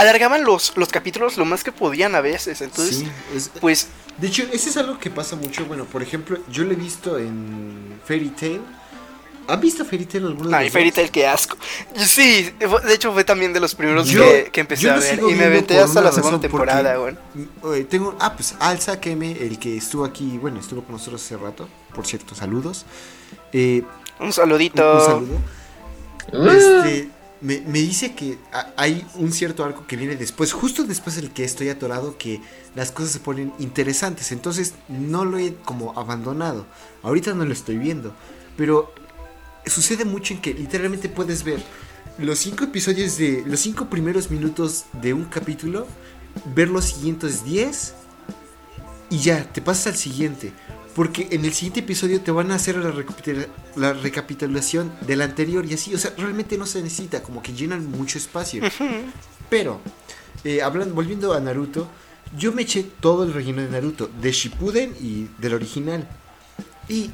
[0.00, 2.60] alargaban los, los capítulos lo más que podían a veces.
[2.60, 3.88] Entonces, sí, es- pues,
[4.18, 5.64] de hecho, ese es algo que pasa mucho.
[5.66, 8.60] Bueno, por ejemplo, yo lo he visto en Fairy Tail.
[9.50, 10.92] ¿Han visto Fairy Tail alguno de ay, Fairy?
[10.92, 11.56] Tail, qué asco.
[11.96, 15.34] Sí, de hecho fue también de los primeros Yo- que, que empecé a ver y
[15.34, 17.16] me aventé hasta la segunda temporada, güey.
[17.62, 21.36] Oye, tengo, ah, pues Alza Keme, el que estuvo aquí, bueno, estuvo con nosotros hace
[21.38, 22.84] rato, por cierto, saludos.
[23.52, 23.82] Eh,
[24.20, 24.98] Un un, saludito.
[24.98, 25.38] un saludo.
[26.30, 27.08] Uh, Este,
[27.40, 28.38] me, me dice que
[28.76, 32.40] hay un cierto arco que viene después, justo después del que estoy atorado, que
[32.74, 34.32] las cosas se ponen interesantes.
[34.32, 36.66] Entonces no lo he como abandonado.
[37.02, 38.14] Ahorita no lo estoy viendo.
[38.56, 38.92] Pero
[39.66, 41.62] sucede mucho en que literalmente puedes ver
[42.18, 43.44] los cinco episodios de.
[43.46, 45.86] los cinco primeros minutos de un capítulo,
[46.54, 47.94] ver los siguientes 10
[49.10, 50.52] y ya, te pasas al siguiente.
[50.98, 52.92] Porque en el siguiente episodio te van a hacer la,
[53.76, 55.94] la recapitulación del anterior y así.
[55.94, 58.64] O sea, realmente no se necesita, como que llenan mucho espacio.
[59.48, 59.80] Pero,
[60.42, 61.86] eh, hablando, volviendo a Naruto,
[62.36, 66.08] yo me eché todo el relleno de Naruto, de Shippuden y del original.
[66.88, 67.12] Y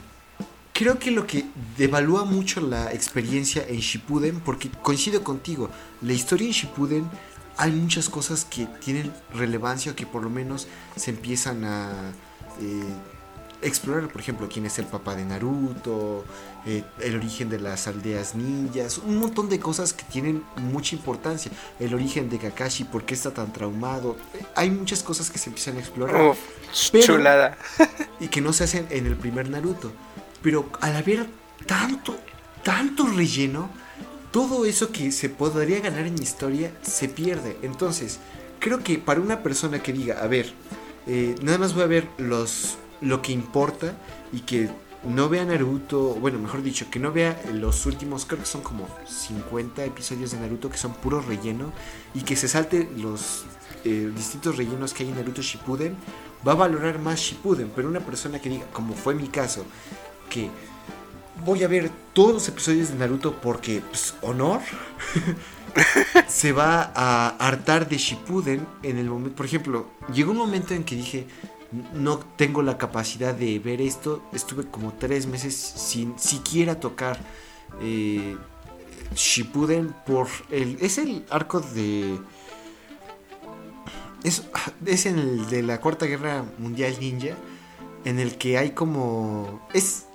[0.72, 1.44] creo que lo que
[1.76, 5.68] devalúa mucho la experiencia en Shippuden, porque coincido contigo,
[6.00, 7.10] la historia en Shippuden
[7.58, 12.12] hay muchas cosas que tienen relevancia o que por lo menos se empiezan a
[12.62, 12.82] eh,
[13.64, 16.24] explorar, por ejemplo, quién es el papá de Naruto,
[16.66, 21.50] eh, el origen de las aldeas ninjas, un montón de cosas que tienen mucha importancia,
[21.80, 24.16] el origen de Kakashi, por qué está tan traumado,
[24.54, 26.38] hay muchas cosas que se empiezan a explorar Uf,
[26.92, 27.58] Pero- chulada.
[28.20, 29.92] y que no se hacen en el primer Naruto.
[30.42, 31.26] Pero al haber
[31.66, 32.16] tanto,
[32.62, 33.70] tanto relleno,
[34.30, 37.56] todo eso que se podría ganar en historia se pierde.
[37.62, 38.18] Entonces,
[38.58, 40.52] creo que para una persona que diga, a ver,
[41.06, 43.94] eh, nada más voy a ver los, lo que importa
[44.32, 44.70] y que
[45.04, 48.88] no vea Naruto, bueno, mejor dicho, que no vea los últimos, creo que son como
[49.06, 51.72] 50 episodios de Naruto que son puro relleno
[52.14, 53.44] y que se salte los
[53.84, 55.94] eh, distintos rellenos que hay en Naruto Shippuden,
[56.46, 59.64] va a valorar más Shippuden, pero una persona que diga, como fue mi caso,
[60.30, 60.48] que
[61.44, 64.60] voy a ver todos los episodios de Naruto porque, pues, honor,
[66.28, 70.84] se va a hartar de Shippuden en el momento, por ejemplo, llegó un momento en
[70.84, 71.26] que dije,
[71.94, 74.22] no tengo la capacidad de ver esto.
[74.32, 77.18] Estuve como tres meses sin siquiera tocar
[77.80, 78.36] eh,
[79.14, 80.78] Shippuden por el...
[80.80, 82.18] Es el arco de...
[84.22, 84.44] Es,
[84.86, 87.36] es en el de la Cuarta Guerra Mundial Ninja.
[88.04, 89.66] En el que hay como...
[89.72, 90.06] Es...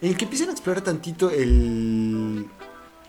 [0.00, 2.46] En el que empiezan a explorar tantito el...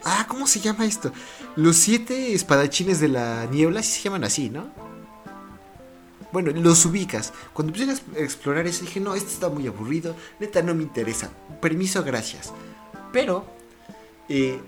[0.04, 1.12] Ah, ¿cómo se llama esto?
[1.56, 4.91] Los siete espadachines de la niebla, si se llaman así, ¿no?
[6.32, 7.34] Bueno, los ubicas.
[7.54, 11.32] Cuando empecé a explorar eso dije, no, esto está muy aburrido, neta no me interesa.
[11.62, 12.54] Permiso, gracias.
[13.12, 13.46] Pero,
[14.30, 14.60] eh,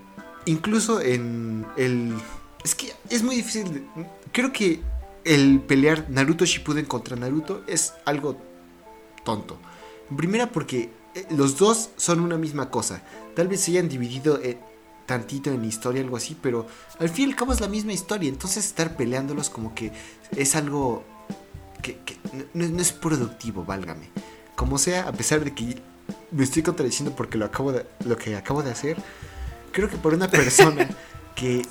[0.45, 2.13] incluso en el...
[2.63, 3.85] Es que es muy difícil.
[4.31, 4.81] Creo que
[5.23, 8.37] el pelear Naruto Shippuden contra Naruto es algo
[9.23, 9.57] tonto.
[10.15, 13.03] Primera porque eh, los dos son una misma cosa.
[13.35, 14.57] Tal vez se hayan dividido eh,
[15.05, 16.67] tantito en historia, algo así, pero
[16.99, 18.29] al fin y al cabo es la misma historia.
[18.29, 19.91] Entonces estar peleándolos como que
[20.35, 21.03] es algo
[21.83, 22.17] que,
[22.53, 24.09] no, es productivo, válgame.
[24.55, 25.77] Como sea, a pesar de que
[26.31, 28.97] me estoy contradiciendo porque lo, acabo de, lo que acabo de hacer,
[29.71, 30.89] creo que por una persona
[31.35, 31.61] que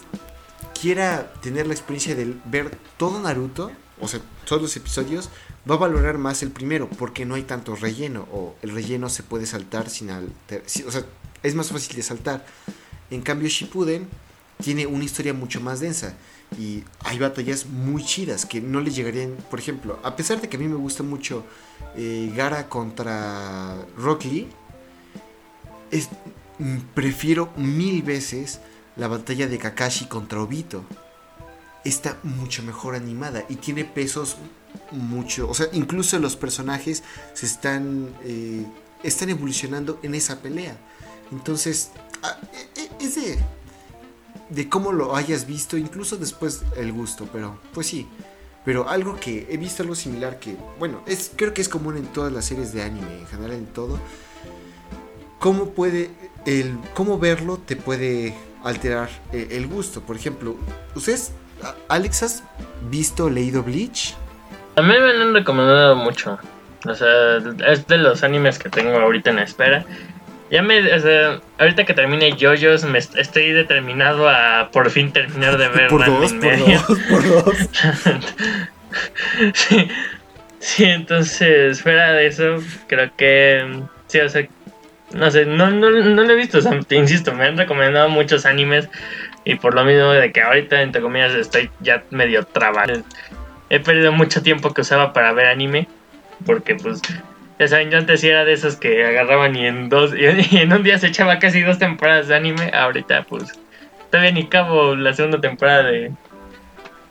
[0.80, 5.30] quiera tener la experiencia de ver todo Naruto, o sea, todos los episodios,
[5.68, 9.22] va a valorar más el primero porque no hay tanto relleno o el relleno se
[9.22, 11.04] puede saltar sin alter, o sea,
[11.42, 12.44] es más fácil de saltar.
[13.10, 14.08] En cambio Shippuden
[14.62, 16.16] tiene una historia mucho más densa
[16.58, 20.56] y hay batallas muy chidas que no le llegarían, por ejemplo, a pesar de que
[20.56, 21.44] a mí me gusta mucho
[21.96, 24.48] eh, Gara contra Rock Lee,
[25.90, 26.08] es,
[26.58, 28.60] mm, prefiero mil veces
[28.96, 30.84] la batalla de Kakashi contra Obito.
[31.84, 34.36] Está mucho mejor animada y tiene pesos
[34.90, 37.02] mucho, o sea, incluso los personajes
[37.34, 38.64] se están eh,
[39.02, 40.76] están evolucionando en esa pelea.
[41.30, 41.90] Entonces,
[42.22, 43.38] ah, e, e, es de
[44.54, 48.08] de cómo lo hayas visto, incluso después el gusto, pero pues sí.
[48.64, 52.06] Pero algo que he visto algo similar que, bueno, es creo que es común en
[52.06, 53.98] todas las series de anime, en general en todo.
[55.40, 56.10] Cómo puede
[56.46, 60.00] el cómo verlo te puede alterar eh, el gusto.
[60.00, 60.56] Por ejemplo,
[60.94, 61.32] ¿ustedes
[61.88, 62.44] Alex has
[62.88, 64.14] visto leído Bleach?
[64.76, 66.38] A mí me lo han recomendado mucho.
[66.86, 67.36] O sea,
[67.66, 69.84] es de los animes que tengo ahorita en espera.
[70.52, 70.82] Ya me.
[71.58, 76.34] ahorita que termine JoJo's, me estoy determinado a por fin terminar de ver por dos,
[76.34, 77.70] por dos, por dos.
[79.54, 79.88] sí,
[80.58, 83.82] sí, entonces, fuera de eso, creo que.
[84.08, 84.46] Sí, o sea.
[85.14, 88.08] No sé, no, no, no lo he visto, o sea, te insisto, me han recomendado
[88.08, 88.88] muchos animes
[89.44, 93.02] y por lo mismo de que ahorita, entre comillas, estoy ya medio trabado.
[93.68, 95.86] He perdido mucho tiempo que usaba para ver anime
[96.46, 97.02] porque pues
[97.58, 100.82] ya saben, yo antes era de esos que agarraban y en dos, y en un
[100.82, 102.70] día se echaba casi dos temporadas de anime.
[102.74, 103.52] Ahorita, pues,
[104.10, 106.12] todavía ni cabo la segunda temporada de,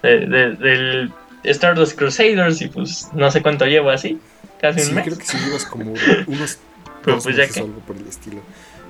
[0.02, 0.20] de,
[0.56, 1.12] del
[1.44, 4.20] Stardust Crusaders y pues no sé cuánto llevo así,
[4.60, 5.06] casi un mes.
[5.06, 5.94] creo que sí llevas como
[6.28, 6.60] unos
[7.04, 7.60] Pero dos pues ya que...
[7.60, 8.42] algo por el estilo.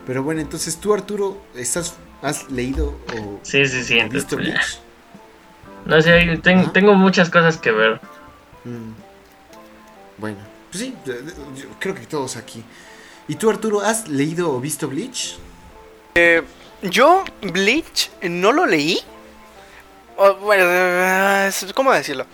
[0.06, 4.82] Pero bueno, entonces tú Arturo, ¿estás, ¿has leído o, sí, sí, sí, visto pues,
[5.86, 8.02] No sé, tengo muchas cosas que ver.
[8.66, 8.94] Mm.
[10.18, 10.38] Bueno,
[10.72, 10.96] pues sí,
[11.80, 12.64] creo que todos aquí.
[13.28, 15.38] ¿Y tú, Arturo, has leído o visto Bleach?
[16.16, 16.42] Eh,
[16.82, 19.00] yo, Bleach, no lo leí.
[20.42, 20.66] bueno,
[21.76, 22.26] ¿cómo decirlo?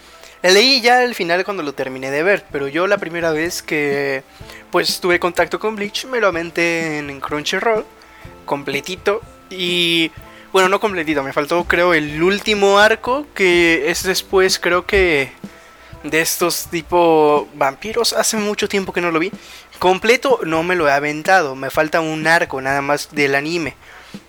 [0.44, 4.24] Leí ya al final cuando lo terminé de ver, pero yo la primera vez que
[4.72, 7.86] pues tuve contacto con Bleach me lo aventé en Crunchyroll,
[8.46, 9.22] completito.
[9.50, 10.12] Y
[10.52, 15.32] bueno, no completito, me faltó creo el último arco, que es después creo que
[16.04, 18.14] de estos tipo vampiros.
[18.14, 19.32] Hace mucho tiempo que no lo vi.
[19.80, 21.56] Completo no me lo he aventado.
[21.56, 23.76] Me falta un arco nada más del anime.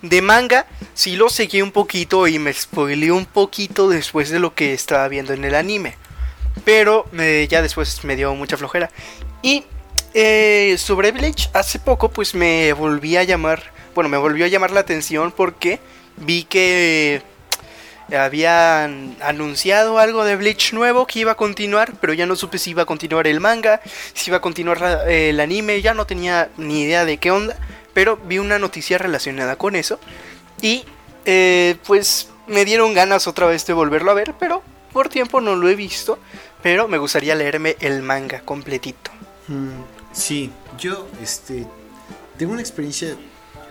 [0.01, 4.53] De manga sí lo seguí un poquito y me spoileé un poquito después de lo
[4.53, 5.95] que estaba viendo en el anime.
[6.65, 8.89] Pero eh, ya después me dio mucha flojera.
[9.41, 9.63] Y
[10.13, 14.71] eh, sobre Bleach, hace poco pues me volví a llamar, bueno, me volvió a llamar
[14.71, 15.79] la atención porque
[16.17, 17.21] vi que
[18.17, 22.71] habían anunciado algo de Bleach nuevo que iba a continuar, pero ya no supe si
[22.71, 23.81] iba a continuar el manga,
[24.13, 27.55] si iba a continuar el anime, ya no tenía ni idea de qué onda,
[27.93, 29.99] pero vi una noticia relacionada con eso
[30.61, 30.83] y
[31.25, 35.55] eh, pues me dieron ganas otra vez de volverlo a ver, pero por tiempo no
[35.55, 36.19] lo he visto,
[36.63, 39.11] pero me gustaría leerme el manga completito.
[39.47, 39.81] Mm,
[40.11, 41.67] sí, yo este
[42.39, 43.17] tengo una experiencia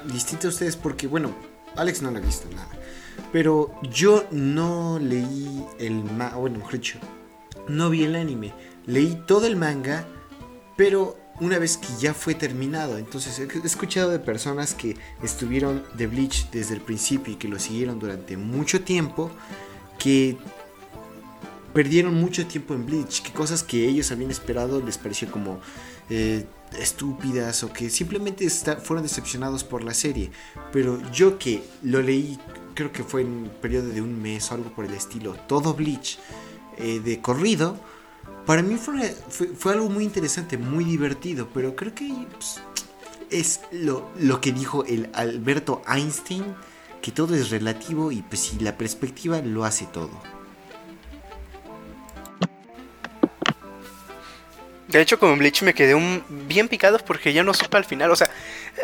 [0.05, 1.35] distinta a ustedes porque, bueno,
[1.77, 2.69] Alex no la ha visto nada.
[3.33, 6.99] Pero yo no leí el manga, bueno, mejor dicho,
[7.69, 8.53] no vi el anime.
[8.87, 10.07] Leí todo el manga,
[10.77, 12.99] pero una vez que ya fue terminado.
[12.99, 17.59] Entonces he escuchado de personas que estuvieron de Bleach desde el principio y que lo
[17.59, 19.31] siguieron durante mucho tiempo,
[19.99, 20.37] que
[21.73, 25.61] perdieron mucho tiempo en Bleach, que cosas que ellos habían esperado les pareció como
[26.11, 26.47] eh,
[26.79, 30.31] estúpidas o que simplemente fueron decepcionados por la serie.
[30.73, 32.39] Pero yo que lo leí,
[32.75, 35.75] creo que fue en un periodo de un mes o algo por el estilo, todo
[35.75, 36.19] Bleach
[36.77, 37.77] eh, de corrido,
[38.47, 42.61] para mí fue, fue, algo muy interesante, muy divertido, pero creo que pues,
[43.31, 46.45] es lo, lo que dijo el Alberto Einstein,
[47.03, 50.38] que todo es relativo y pues si la perspectiva lo hace todo.
[54.89, 58.11] De hecho, con Bleach me quedé un, bien picado porque ya no supe al final.
[58.11, 58.31] O sea,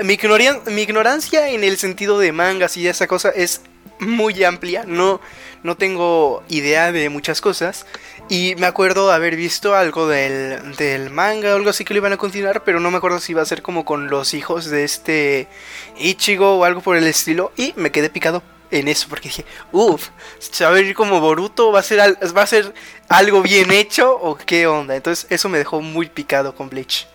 [0.03, 0.19] mi,
[0.67, 3.63] mi ignorancia en el sentido de mangas y esa cosa es
[3.99, 4.85] muy amplia.
[4.87, 5.21] No,
[5.63, 7.87] no tengo idea de muchas cosas.
[8.29, 12.13] Y me acuerdo haber visto algo del, del manga o algo así que lo iban
[12.13, 12.65] a continuar.
[12.65, 15.49] Pero no me acuerdo si iba a ser como con los hijos de este
[15.97, 17.51] Ichigo o algo por el estilo.
[17.57, 18.43] Y me quedé picado
[18.79, 20.09] en eso porque dije, uff,
[20.39, 21.99] se va a ver como Boruto, va a ser
[22.37, 22.73] va a ser
[23.09, 24.97] algo bien hecho o qué onda.
[24.97, 27.07] Entonces eso me dejó muy picado con Bleach.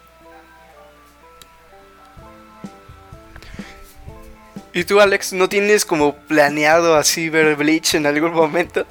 [4.73, 8.85] ¿Y tú, Alex, no tienes como planeado así ver Bleach en algún momento?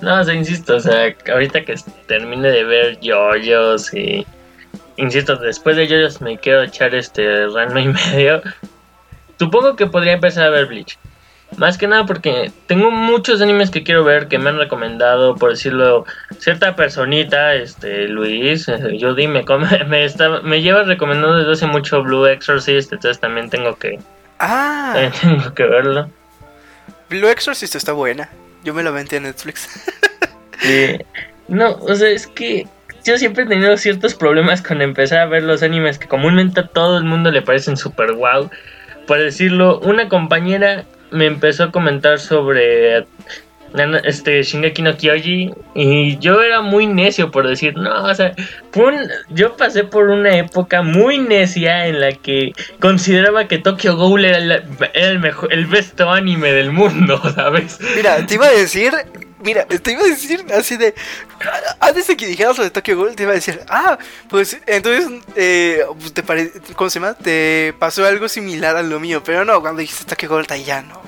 [0.00, 4.26] No, o sea, insisto, o sea, ahorita que termine de ver JoJo's y
[4.96, 8.42] insisto, después de JoJo's me quiero echar este rano y medio.
[9.38, 10.98] Supongo que podría empezar a ver Bleach.
[11.56, 15.50] Más que nada porque tengo muchos animes que quiero ver que me han recomendado, por
[15.50, 16.04] decirlo,
[16.38, 19.44] cierta personita, este Luis, eh, yo dime,
[19.88, 23.98] me, está, me lleva recomendando desde hace mucho Blue Exorcist, entonces también tengo que
[24.38, 25.10] Ah.
[25.20, 26.10] tengo que verlo.
[27.08, 28.28] Blue Exorcist está buena.
[28.64, 29.68] Yo me la metí en Netflix.
[31.48, 32.66] No, o sea, es que
[33.04, 36.68] yo siempre he tenido ciertos problemas con empezar a ver los animes que comúnmente a
[36.68, 38.48] todo el mundo le parecen super wow.
[39.06, 43.06] Por decirlo, una compañera me empezó a comentar sobre
[44.04, 48.34] este Shingeki no Kyoji y yo era muy necio por decir, no, o sea,
[49.30, 54.62] yo pasé por una época muy necia en la que consideraba que Tokyo Ghoul era,
[54.94, 57.78] el mejor, el best anime del mundo, ¿sabes?
[57.96, 58.92] Mira, te iba a decir
[59.42, 60.94] Mira, te iba a decir así de.
[61.80, 63.98] Antes de que dijeras lo de Tokyo Ghoul, te iba a decir, ah,
[64.30, 65.84] pues entonces, eh,
[66.14, 67.14] te pare, ¿cómo se llama?
[67.14, 71.01] Te pasó algo similar a lo mío, pero no, cuando dijiste Tokyo Ghoul, ya no.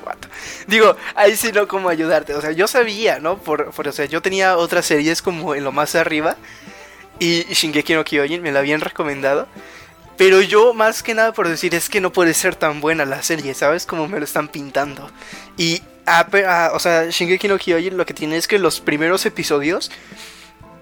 [0.67, 2.35] Digo, ahí sí no cómo ayudarte.
[2.35, 3.39] O sea, yo sabía, ¿no?
[3.39, 6.37] Por, por, o sea, yo tenía otras series como en lo más arriba
[7.19, 9.47] y Shingeki no Kyojin me la habían recomendado.
[10.17, 13.23] Pero yo más que nada por decir es que no puede ser tan buena la
[13.23, 13.85] serie, ¿sabes?
[13.85, 15.11] Como me lo están pintando.
[15.57, 15.83] Y
[16.73, 19.91] o sea, Shingeki no Kyojin lo que tiene es que los primeros episodios.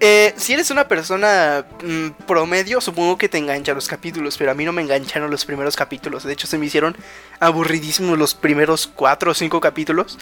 [0.05, 4.53] Eh, si eres una persona mm, promedio, supongo que te enganchan los capítulos, pero a
[4.53, 6.25] mí no me engancharon los primeros capítulos.
[6.25, 6.93] De hecho, se me hicieron
[7.39, 10.19] aburridísimos los primeros cuatro o cinco capítulos.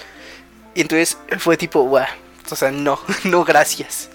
[0.75, 2.05] Y entonces fue tipo, guau,
[2.51, 4.11] o sea, no, no gracias.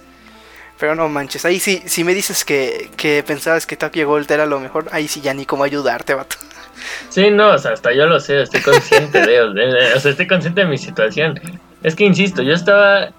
[0.79, 4.47] Pero no manches, ahí sí, si me dices que, que pensabas que Tokyo Gold era
[4.47, 6.37] lo mejor, ahí sí ya ni cómo ayudarte, vato.
[7.09, 10.61] Sí, no, o sea, hasta yo lo sé, estoy consciente de, o sea, estoy consciente
[10.61, 11.41] de mi situación.
[11.83, 13.11] Es que insisto, yo estaba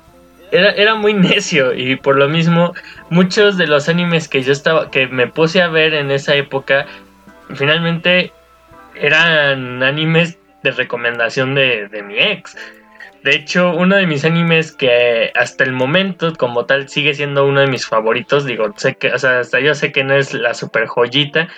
[0.51, 2.73] era, era muy necio y por lo mismo
[3.09, 6.85] muchos de los animes que yo estaba que me puse a ver en esa época
[7.55, 8.31] finalmente
[8.95, 12.57] eran animes de recomendación de, de mi ex.
[13.23, 17.59] De hecho, uno de mis animes que hasta el momento como tal sigue siendo uno
[17.59, 20.53] de mis favoritos, digo, sé que, o sea, hasta yo sé que no es la
[20.53, 21.49] super joyita,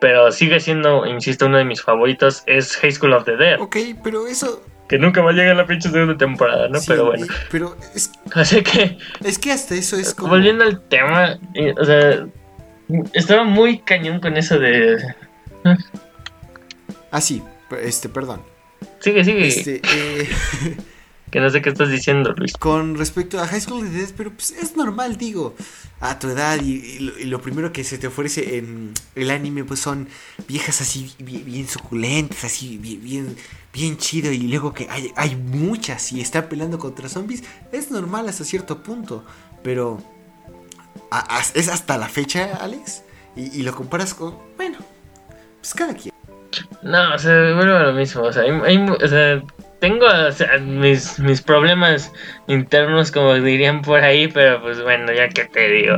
[0.00, 3.60] pero sigue siendo, insisto, uno de mis favoritos, es High School of the Dead.
[3.60, 4.64] Ok, pero eso...
[4.92, 6.78] Que nunca va a llegar la pinche segunda temporada, ¿no?
[6.86, 7.26] pero bueno.
[7.50, 8.12] Pero es...
[8.34, 8.98] Así que...
[9.24, 10.28] Es que hasta eso es como...
[10.28, 11.38] Volviendo al tema,
[11.80, 12.26] o sea,
[13.14, 14.98] estaba muy cañón con eso de...
[17.10, 17.42] Ah, sí,
[17.82, 18.42] este, perdón.
[18.98, 19.46] Sigue, sigue.
[19.46, 20.28] Este, eh...
[21.32, 22.52] Que no sé qué estás diciendo, Luis.
[22.52, 25.54] Con respecto a High School Dead, pero pues es normal, digo.
[25.98, 30.08] A tu edad y, lo, primero que se te ofrece en el anime pues son
[30.46, 33.36] viejas así bien, suculentas, así bien,
[33.72, 37.44] bien, chido y luego que hay, hay muchas y están peleando contra zombies.
[37.70, 39.24] Es normal hasta cierto punto,
[39.62, 40.02] pero
[41.54, 43.04] es hasta la fecha, Alex.
[43.36, 44.76] Y, lo comparas con, bueno,
[45.60, 46.12] pues cada quien.
[46.82, 49.42] No, o sea, bueno, lo mismo, o sea, hay, o sea
[49.82, 50.06] tengo
[50.60, 52.12] mis, mis problemas
[52.46, 55.96] internos, como dirían por ahí, pero pues bueno, ya que te digo.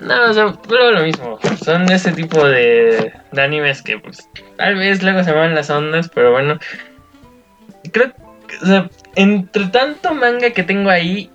[0.00, 1.38] No, o sea, lo mismo.
[1.62, 4.26] Son ese tipo de, de animes que, pues,
[4.56, 6.58] tal vez luego se van las ondas, pero bueno.
[7.92, 11.30] Creo que, o sea, entre tanto manga que tengo ahí,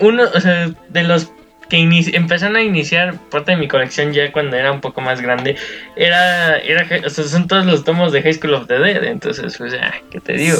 [0.00, 1.30] uno, o sea, de los
[1.72, 5.56] que empezaron a iniciar parte de mi colección ya cuando era un poco más grande,
[5.96, 9.02] era, era, o sea, son todos los tomos de High School of the Dead.
[9.04, 10.58] Entonces, pues, ya, ¿qué te digo?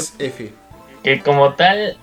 [1.03, 1.95] Que como tal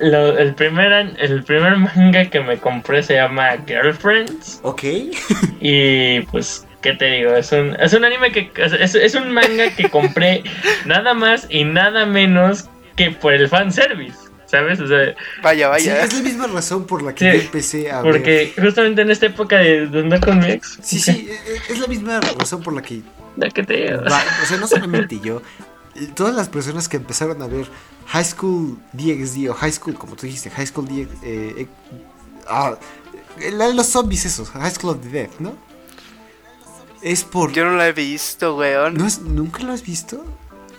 [0.00, 4.82] lo- el primer el primer manga que me compré se llama Girlfriends Ok.
[5.60, 9.70] y pues qué te digo es un es un anime que es, es un manga
[9.76, 10.42] que compré
[10.84, 14.18] nada más y nada menos que por el fanservice
[14.56, 16.04] sabes o sea Vaya, Sí, vaya.
[16.04, 18.12] es la misma razón por la que Sí, yo empecé a ver.
[18.12, 21.72] porque justamente en esta época de, de andar con mi ex Sí, sí, e- e-
[21.72, 23.02] es la misma razón por la que
[23.36, 25.42] ya que te Va, o sea, no solamente yo,
[25.94, 27.66] eh, todas las personas que empezaron a ver
[28.06, 31.66] High School DxD o High School, como tú dijiste, High School DxD, eh, eh,
[32.48, 32.76] ah,
[33.52, 35.54] la de los zombies esos, High School of the Dead, ¿no?
[37.02, 37.52] Es por...
[37.52, 38.94] Yo no la he visto, weón.
[38.94, 40.24] ¿No es- ¿Nunca lo has visto?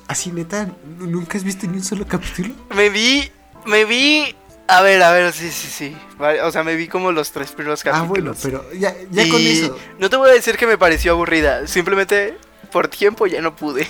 [0.07, 0.69] Así, neta,
[0.99, 2.53] ¿nunca has visto ni un solo capítulo?
[2.75, 3.29] Me vi,
[3.67, 4.35] me vi.
[4.69, 5.97] A ver, a ver, sí, sí, sí.
[6.43, 8.09] O sea, me vi como los tres primeros Ah, capítulos.
[8.09, 9.77] bueno, pero ya, ya Y con eso...
[9.97, 11.65] No te voy a decir que me pareció aburrida.
[11.67, 12.37] Simplemente
[12.71, 13.87] por tiempo ya no pude.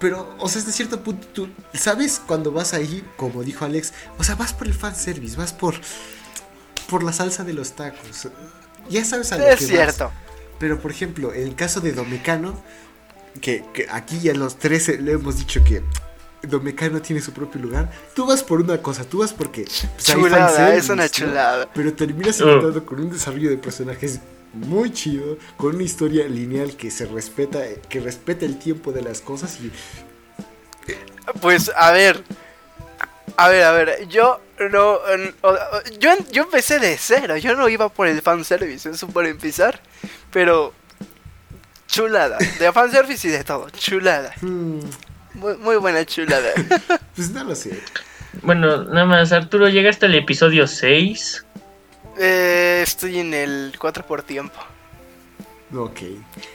[0.00, 4.24] Pero, o sea, hasta cierto punto, tú sabes cuando vas ahí, como dijo Alex, o
[4.24, 5.74] sea, vas por el fanservice, vas por,
[6.88, 8.28] por la salsa de los tacos.
[8.88, 10.04] Ya sabes a lo Es que cierto.
[10.06, 10.14] vas.
[10.58, 12.60] Pero, por ejemplo, en el caso de Domecano,
[13.40, 15.82] que, que aquí ya los tres le hemos dicho que
[16.42, 19.64] Domecano tiene su propio lugar, tú vas por una cosa, tú vas porque...
[19.64, 21.08] pues, hay Chulada, es una ¿no?
[21.08, 21.68] chulada.
[21.74, 22.44] Pero terminas Uh.
[22.48, 24.20] encontrando con un desarrollo de personajes
[24.54, 29.20] muy chido, con una historia lineal que se respeta, que respeta el tiempo de las
[29.20, 29.70] cosas y
[31.40, 32.22] Pues, a ver.
[33.36, 34.08] A ver, a ver.
[34.08, 34.98] Yo no.
[36.00, 37.36] Yo, yo empecé de cero.
[37.36, 39.80] Yo no iba por el fanservice, eso por empezar.
[40.32, 40.72] Pero.
[41.86, 42.38] Chulada.
[42.58, 43.68] De fanservice y de todo.
[43.70, 44.34] Chulada.
[45.38, 46.50] Muy, muy buena chulada.
[47.16, 47.80] pues no lo sé.
[48.42, 51.44] bueno nada más Arturo llegaste al episodio 6
[52.18, 54.58] Eh, estoy en el 4 por tiempo.
[55.74, 56.00] Ok.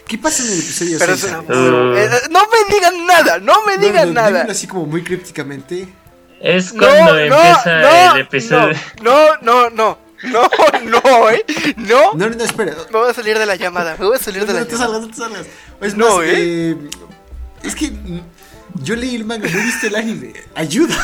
[0.08, 1.24] ¿Qué pasa en el episodio Pero 6?
[1.24, 1.96] es una- Uh.
[1.98, 4.48] Eh, no me digan nada, no me digan nada.
[4.50, 5.88] así como muy crípticamente.
[6.42, 10.50] es No, cuando no, empieza no, el episodio No, no, no, no,
[10.84, 11.46] no, no, eh.
[11.78, 12.14] No.
[12.14, 12.74] No, no, no, espera.
[12.92, 14.66] Me voy a salir de la llamada, me voy a salir No, de no, la
[14.66, 14.94] no te llamada.
[14.94, 15.48] salgas, no te salgas.
[15.82, 16.34] Es No, más, ¿eh?
[16.72, 16.78] eh,
[17.64, 17.92] Es que
[18.76, 20.34] yo leí el manga, no he visto el anime.
[20.56, 20.96] Ayuda.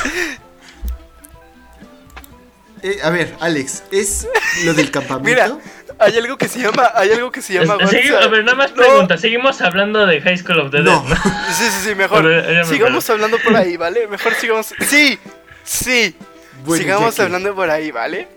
[2.82, 4.26] Eh, a ver, Alex, ¿es
[4.63, 5.30] lo del campamento?
[5.30, 5.57] Mira,
[5.99, 8.24] hay algo que se llama, hay algo que se llama Es- segui- WhatsApp.
[8.24, 8.78] a ver, nada más No.
[8.78, 9.17] pregunta.
[9.17, 11.03] Seguimos hablando de High School of the No.
[11.03, 11.53] Dead, ¿no?
[11.53, 12.24] Sí, sí, sí, mejor.
[12.24, 14.07] Pero me Sigamos hablando por ahí, ¿vale?
[14.07, 14.74] Mejor sigamos.
[14.88, 15.20] Sí,
[15.65, 16.15] sí.
[16.63, 18.30] Bueno, sigamos que- hablando por ahí, ¿vale?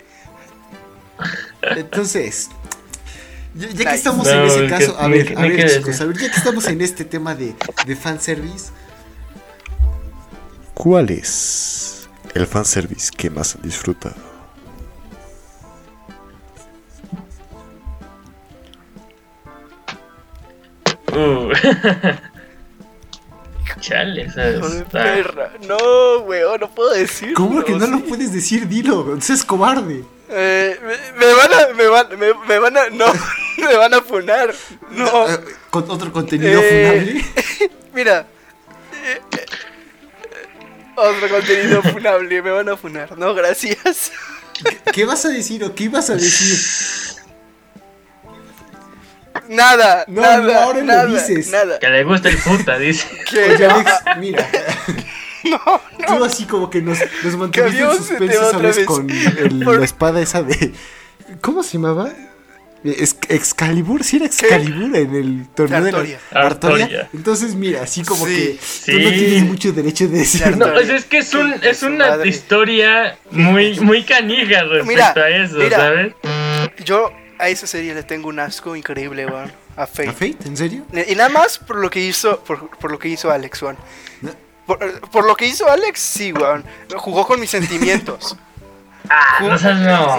[1.62, 2.48] Entonces,
[3.54, 6.16] ya, ya que estamos No, en ese que- caso, a ver, a chicos, a ver,
[6.18, 7.54] ya que estamos en este tema de,
[7.86, 8.70] de fanservice,
[10.74, 14.14] ¿cuál es el fanservice que más han disfrutado?
[21.12, 21.50] Uh.
[23.80, 25.52] Chale, está- perra.
[25.66, 27.34] No, weón, no puedo decir.
[27.34, 28.68] ¿Cómo que no lo puedes decir?
[28.68, 30.04] Dilo, seas cobarde.
[30.28, 33.06] Eh, me, me van a, me van, me, me van a, no,
[33.58, 34.54] me van a funar.
[34.90, 35.28] No.
[35.28, 35.38] Eh,
[35.70, 37.70] Con otro contenido Eh, funable.
[37.94, 38.26] Mira.
[39.04, 39.46] Eh, eh,
[40.96, 43.16] Otro contenido funable, me van a funar.
[43.18, 44.12] No, gracias.
[44.92, 46.58] ¿Qué vas a decir o qué ibas a decir?
[49.48, 51.48] Nada, No, nada, no, ahora lo nada, dices.
[51.50, 51.78] nada.
[51.78, 53.06] Que le gusta el puta, dice.
[53.30, 54.48] Que Oye, Alex, mira.
[55.44, 58.76] no, Tú así como que nos, nos mantuviste en suspenso, ¿sabes?
[58.76, 58.86] vez.
[58.86, 60.72] Con el- Por- la espada esa de...
[61.40, 62.10] ¿Cómo se llamaba?
[62.84, 66.18] Ex- Excalibur, sí era Excalibur en el torneo Artoria.
[66.18, 66.84] de la Artoria.
[66.84, 67.08] Artoria.
[67.14, 68.34] Entonces, mira, así como Sí.
[68.34, 68.92] que Sí.
[68.92, 70.40] tú no tienes mucho derecho de decir.
[70.56, 70.82] No, Artoria.
[70.82, 72.28] o sea, es que es, un, es una madre.
[72.28, 75.76] historia muy, muy canija respecto Mira, a eso, mira.
[75.76, 76.14] ¿sabes?
[76.84, 79.52] yo a esa serie le tengo un asco increíble, weón.
[79.76, 80.08] A Fate.
[80.08, 80.36] ¿A Fate?
[80.46, 80.84] ¿En serio?
[81.08, 83.76] Y nada más por lo que hizo, por, por lo que hizo Alex, weón.
[84.20, 84.30] No.
[84.66, 86.64] Por, por lo que hizo Alex, sí, weón.
[86.96, 88.36] Jugó con mis sentimientos.
[89.10, 90.16] Ah, no seas no.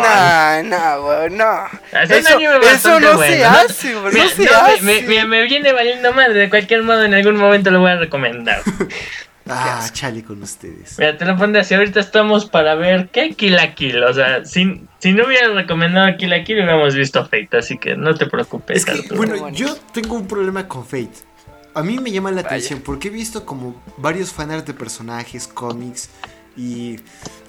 [1.06, 1.66] Weón, no.
[2.02, 4.14] Eso, no bueno, se hace, weón.
[4.14, 4.82] Mira, No se no, hace.
[4.82, 6.34] me, me- me viene valiendo madre.
[6.34, 8.62] De cualquier modo, en algún momento lo voy a recomendar.
[9.46, 10.98] Ah, chale con ustedes.
[10.98, 11.74] Mira, te lo pondré así.
[11.74, 14.02] Ahorita estamos para ver qué Kill la Kill.
[14.02, 17.50] O sea, si, si no hubiera recomendado Kill la Kill, hubiéramos visto Fate.
[17.58, 18.78] Así que no te preocupes.
[18.78, 19.54] Es que, bueno, Bueno.
[19.54, 21.12] yo tengo un problema con Fate.
[21.76, 22.48] A mí me llama la Vaya.
[22.48, 26.10] atención porque he visto como varios fanarts de personajes, cómics,
[26.56, 27.00] y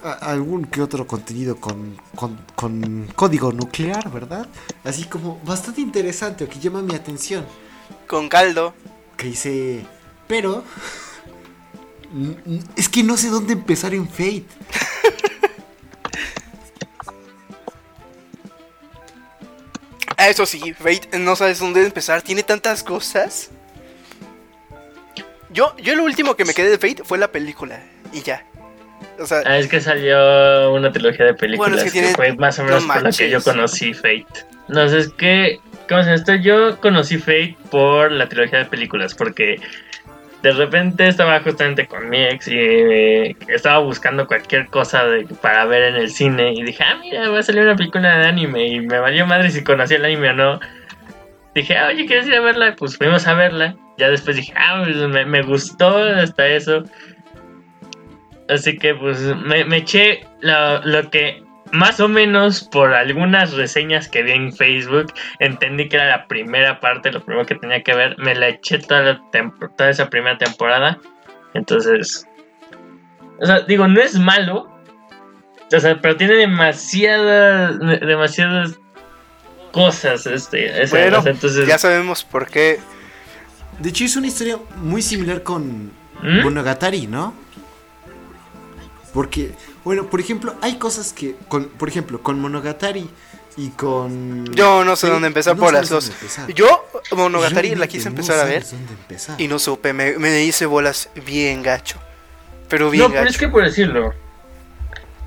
[0.02, 4.46] algún que otro contenido con, con, código nuclear, ¿verdad?
[4.82, 7.44] Así como bastante interesante o que llama mi atención.
[8.06, 8.74] Con caldo.
[9.16, 9.86] Que dice,
[10.26, 10.64] pero
[12.76, 14.46] es que no sé dónde empezar en Fate.
[20.16, 23.50] Ah, eso sí, Fate no sabes dónde empezar, tiene tantas cosas.
[25.50, 28.46] Yo, yo lo último que me quedé de Fate fue la película y ya.
[29.18, 32.84] O sea, ah, es que salió una trilogía de películas que, fue más o menos
[32.84, 34.26] por la que yo conocí Fate.
[34.68, 36.34] No sé, es que, ¿cómo se esto?
[36.34, 39.60] Yo conocí Fate por la trilogía de películas, porque
[40.44, 45.04] de repente estaba justamente con mi ex y eh, estaba buscando cualquier cosa
[45.40, 48.26] para ver en el cine y dije, ah, mira, va a salir una película de
[48.26, 50.60] anime y me valió madre si conocía el anime o no.
[51.54, 52.76] Dije, ah, oye, ¿quieres ir a verla?
[52.76, 53.74] Pues fuimos a verla.
[53.96, 56.84] Ya después dije, ah, pues me, me gustó hasta eso.
[58.48, 61.42] Así que pues me, me eché lo que
[61.72, 66.78] más o menos por algunas reseñas que vi en Facebook, entendí que era la primera
[66.78, 68.16] parte, lo primero que tenía que ver.
[68.18, 69.20] Me la eché toda,
[69.76, 70.98] toda esa primera temporada.
[71.54, 72.26] Entonces,
[73.40, 74.70] o sea, digo, no es malo.
[75.74, 78.78] O sea, pero tiene demasiadas, demasiadas
[79.72, 80.26] cosas.
[80.26, 82.78] Este, bueno, entonces, ya sabemos por qué.
[83.80, 85.86] De hecho, es una historia muy similar con
[86.22, 86.42] ¿Mm?
[86.42, 87.34] Monogatari, ¿no?
[89.14, 89.52] Porque
[89.84, 93.08] bueno, por ejemplo, hay cosas que, con, por ejemplo, con Monogatari
[93.56, 94.52] y con...
[94.54, 96.10] Yo no sé dónde empezar por las dos.
[96.54, 98.64] Yo Monogatari la quise empezar a ver
[99.38, 101.98] y no supe, me, me hice bolas bien gacho.
[102.68, 104.14] Pero bien No, pero es que por decirlo,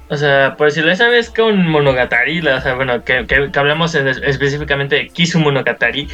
[0.09, 4.95] o sea, por decirlo, esa vez con Monogatari, o sea, bueno, que, que, hablamos específicamente
[4.95, 6.07] de Kisu Monogatari.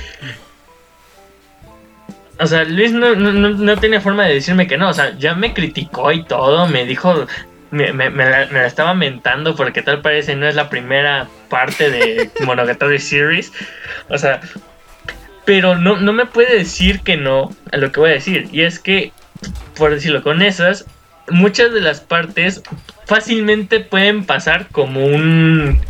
[2.40, 4.90] O sea, Luis no, no, no, tenía forma de decirme que no.
[4.90, 6.68] O sea, ya me criticó y todo.
[6.68, 7.28] Me dijo
[7.74, 13.00] me, me, la, estaba mentando porque tal parece no es la primera parte de Monogatari
[13.00, 13.52] Series.
[14.10, 14.42] O sea,
[15.44, 18.48] pero no, no me puede decir que no a lo que voy a decir.
[18.52, 19.12] Y es que,
[19.76, 20.86] por decirlo, con esas,
[21.30, 22.62] muchas de las partes
[23.08, 25.82] fácilmente pueden pasar como un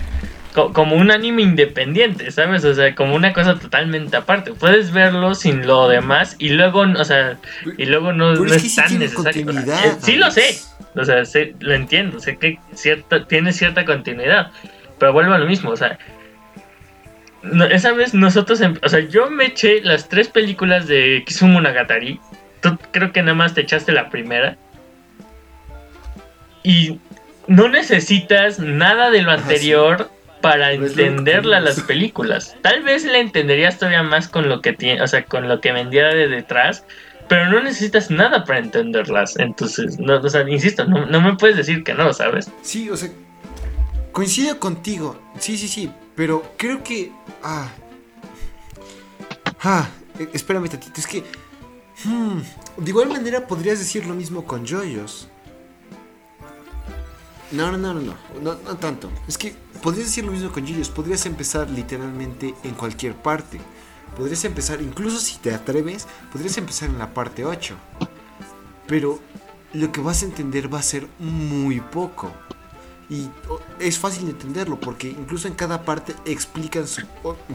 [0.53, 2.63] como un anime independiente, ¿sabes?
[2.63, 4.53] O sea, como una cosa totalmente aparte.
[4.53, 7.37] Puedes verlo sin lo demás y luego, o sea,
[7.77, 9.49] y luego no, es, tan necesario.
[9.49, 10.55] Eh, sí lo sé,
[10.95, 11.23] o sea,
[11.59, 14.51] lo entiendo, sé que cierta, tiene cierta continuidad,
[14.99, 15.97] pero vuelvo a lo mismo, o sea,
[17.71, 22.19] esa vez nosotros, em, o sea, yo me eché las tres películas de Kizumo Nagatari,
[22.61, 24.57] tú creo que nada más te echaste la primera,
[26.63, 26.99] y
[27.47, 30.09] no necesitas nada de lo anterior
[30.41, 32.55] para entenderla las películas.
[32.61, 35.71] Tal vez la entenderías todavía más con lo que tiene, o sea, con lo que
[35.71, 36.85] vendía de detrás,
[37.27, 39.37] pero no necesitas nada para entenderlas.
[39.37, 42.49] Entonces, no, o sea, insisto, no, me puedes decir que no, ¿sabes?
[42.61, 43.09] Sí, o sea,
[44.11, 45.19] coincido contigo.
[45.39, 47.11] Sí, sí, sí, pero creo que
[47.43, 47.69] ah
[49.63, 51.23] ah, e, espérame tantito, es que
[52.05, 52.39] hmm,
[52.77, 55.27] de igual manera podrías decir lo mismo con Joyos.
[57.51, 58.01] No, no, no, no,
[58.41, 59.11] no, no, tanto.
[59.27, 60.89] Es que podrías decir lo mismo con Joyos.
[60.89, 63.59] Podrías empezar literalmente en cualquier parte.
[64.17, 67.75] Podrías empezar, incluso si te atreves, podrías empezar en la parte 8.
[68.87, 69.19] Pero
[69.73, 72.31] lo que vas a entender va a ser muy poco.
[73.09, 73.29] Y
[73.79, 77.01] es fácil de entenderlo porque incluso en cada parte explican, su,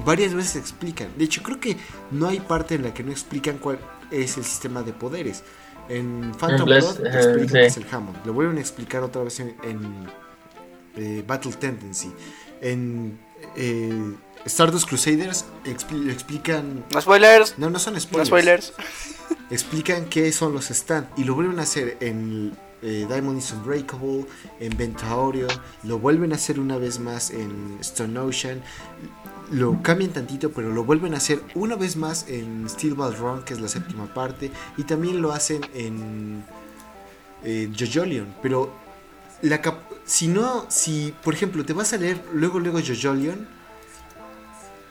[0.05, 1.09] varias veces explican.
[1.17, 1.77] De hecho, creo que
[2.11, 3.79] no hay parte en la que no explican cuál
[4.11, 5.43] es el sistema de poderes.
[5.89, 8.27] En Phantom Blood explican qué es el Hammond.
[8.27, 9.57] Lo vuelven a explicar otra vez en,
[10.97, 12.13] eh, Battle Tendency.
[12.61, 13.19] En
[13.57, 14.15] eh,
[14.49, 16.85] Stardust Crusaders explican.
[16.93, 17.59] No spoilers.
[17.59, 18.73] No, no son spoilers.
[19.51, 21.09] explican qué son los stand.
[21.17, 24.27] Y lo vuelven a hacer en eh, Diamond is Unbreakable,
[24.61, 25.47] en Ventaorio.
[25.85, 28.63] Lo vuelven a hacer una vez más en Stone Ocean
[29.51, 33.43] lo cambian tantito, pero lo vuelven a hacer una vez más en Steel Ball Run,
[33.45, 36.45] que es la séptima parte, y también lo hacen en
[37.45, 38.35] eh, Jojolion.
[38.43, 38.73] Pero
[39.43, 39.61] la
[40.05, 43.49] si no, si por ejemplo te vas a leer luego, luego Jojolion,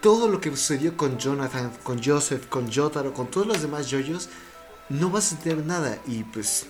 [0.08, 4.30] todo lo que sucedió con Jonathan, con Joseph, con Jotaro, con todos los demás yoyos,
[4.88, 6.68] no vas a tener nada y pues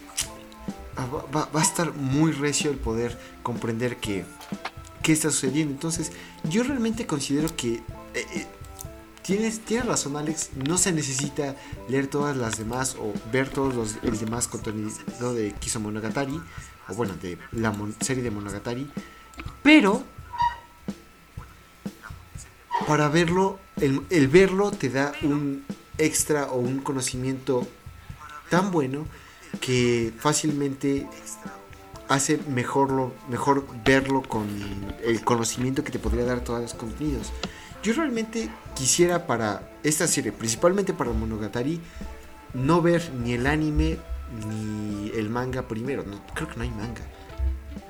[0.96, 4.26] ah, va, va a estar muy recio el poder comprender que
[5.04, 5.72] qué está sucediendo.
[5.72, 6.14] Entonces,
[6.50, 7.84] yo realmente considero que eh,
[8.16, 8.48] eh,
[9.22, 10.54] tienes, tienes razón, Alex.
[10.56, 11.56] No se necesita
[11.88, 16.42] leer todas las demás o ver todos los el demás contenido de Kiso Monogatari,
[16.90, 17.72] o bueno, de la
[18.02, 18.90] serie de Monogatari,
[19.62, 20.04] pero
[22.86, 25.66] para verlo, el, verlo te da un
[25.98, 27.68] extra o un conocimiento
[28.50, 29.06] tan bueno
[29.60, 31.08] que fácilmente
[32.08, 34.48] hace mejor, lo, mejor verlo con
[35.04, 37.32] el conocimiento que te podría dar todos los contenidos.
[37.84, 41.82] Yo realmente quisiera para esta serie, principalmente para Monogatari,
[42.54, 43.98] no ver ni el anime
[44.48, 46.04] ni el manga primero.
[46.04, 47.02] No, creo que no hay manga.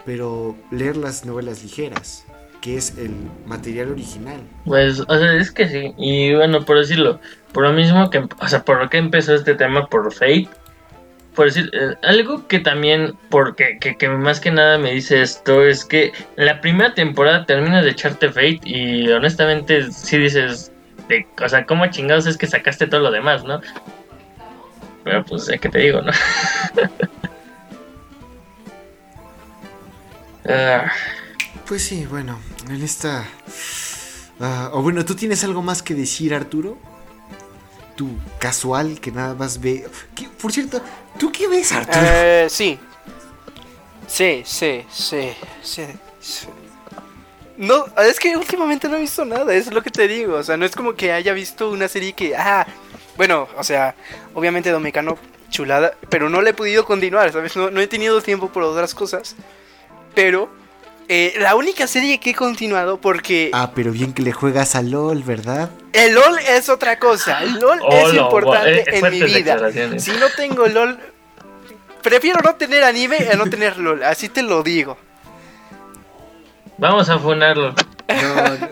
[0.05, 2.25] Pero leer las novelas ligeras,
[2.61, 3.13] que es el
[3.45, 4.41] material original.
[4.65, 5.93] Pues, o sea, es que sí.
[5.97, 7.19] Y bueno, por decirlo,
[7.51, 10.49] por lo mismo que, o sea, por lo que empezó este tema por Fate,
[11.35, 15.85] por decir, eh, algo que también, porque que, más que nada me dice esto, es
[15.85, 20.71] que la primera temporada terminas de echarte Fate y honestamente sí dices,
[21.07, 23.61] de, o sea, ¿cómo chingados es que sacaste todo lo demás, no?
[25.03, 26.11] Pero pues, es que te digo, ¿no?
[30.49, 30.89] Ah,
[31.68, 32.39] Pues sí, bueno,
[32.70, 33.26] en esta...
[34.39, 36.78] ah, o bueno, ¿tú tienes algo más que decir, Arturo?
[37.95, 38.09] Tú,
[38.39, 39.86] casual, que nada más ve...
[40.15, 40.82] ¿Qué- por cierto,
[41.20, 41.99] ¿tú qué ves, Arturo?
[42.05, 42.80] Eh, sí.
[44.07, 45.84] Sí, sí, sí, sí.
[47.57, 50.36] No, es que últimamente no he visto nada, es lo que te digo.
[50.36, 52.36] O sea, no es como que haya visto una serie que.
[52.36, 52.65] Ah,
[53.18, 53.95] bueno, o sea,
[54.36, 55.18] obviamente Domecano,
[55.49, 57.55] chulada, pero no le he podido continuar, ¿sabes?
[57.57, 59.36] No, no he tenido tiempo por otras cosas.
[60.13, 60.49] Pero
[61.09, 64.81] eh, la única serie que he continuado, porque Ah, pero bien que le juegas a
[64.81, 65.69] LOL, ¿verdad?
[65.93, 67.41] el LOL es otra cosa.
[67.43, 69.57] El LOL es importante eh, en mi vida.
[69.99, 70.99] Si no tengo LOL,
[72.01, 74.97] prefiero no tener anime a no tener LOL, así te lo digo.
[76.77, 77.73] Vamos a funarlo.
[78.07, 78.67] No, no,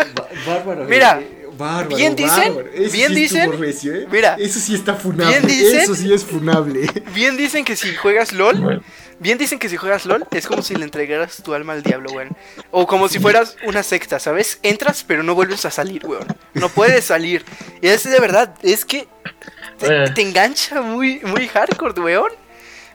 [0.45, 0.85] bárbaro.
[0.85, 2.69] Mira, eh, bárbaro, bien dicen, bárbaro.
[2.73, 4.07] Eso bien sí dicen, recio, ¿eh?
[4.11, 5.39] mira, eso sí está funable.
[5.39, 6.89] bien dicen- eso sí es funable.
[7.13, 8.81] Bien dicen que si juegas LOL, Bueno,
[9.19, 12.11] bien dicen que si juegas LOL es como si le entregaras tu alma al diablo,
[12.11, 12.35] weón.
[12.71, 14.59] O como si fueras una secta, ¿sabes?
[14.63, 16.27] Entras pero no vuelves a salir, weón.
[16.53, 17.43] No puedes salir.
[17.81, 19.07] Y es de verdad, es que
[19.79, 20.09] te, Eh.
[20.13, 22.31] te engancha muy, muy hardcore, weón.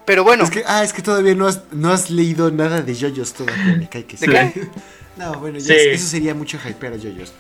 [0.07, 2.95] Pero bueno, Es que, ah, es que todavía no has, no has leído nada de
[2.95, 3.77] JoJo's todavía.
[3.77, 4.27] Me cae que sí.
[4.27, 4.69] ¿De qué?
[5.17, 5.73] No, bueno, ya Sí.
[5.75, 7.33] es- eso sería mucho hypear a JoJo's.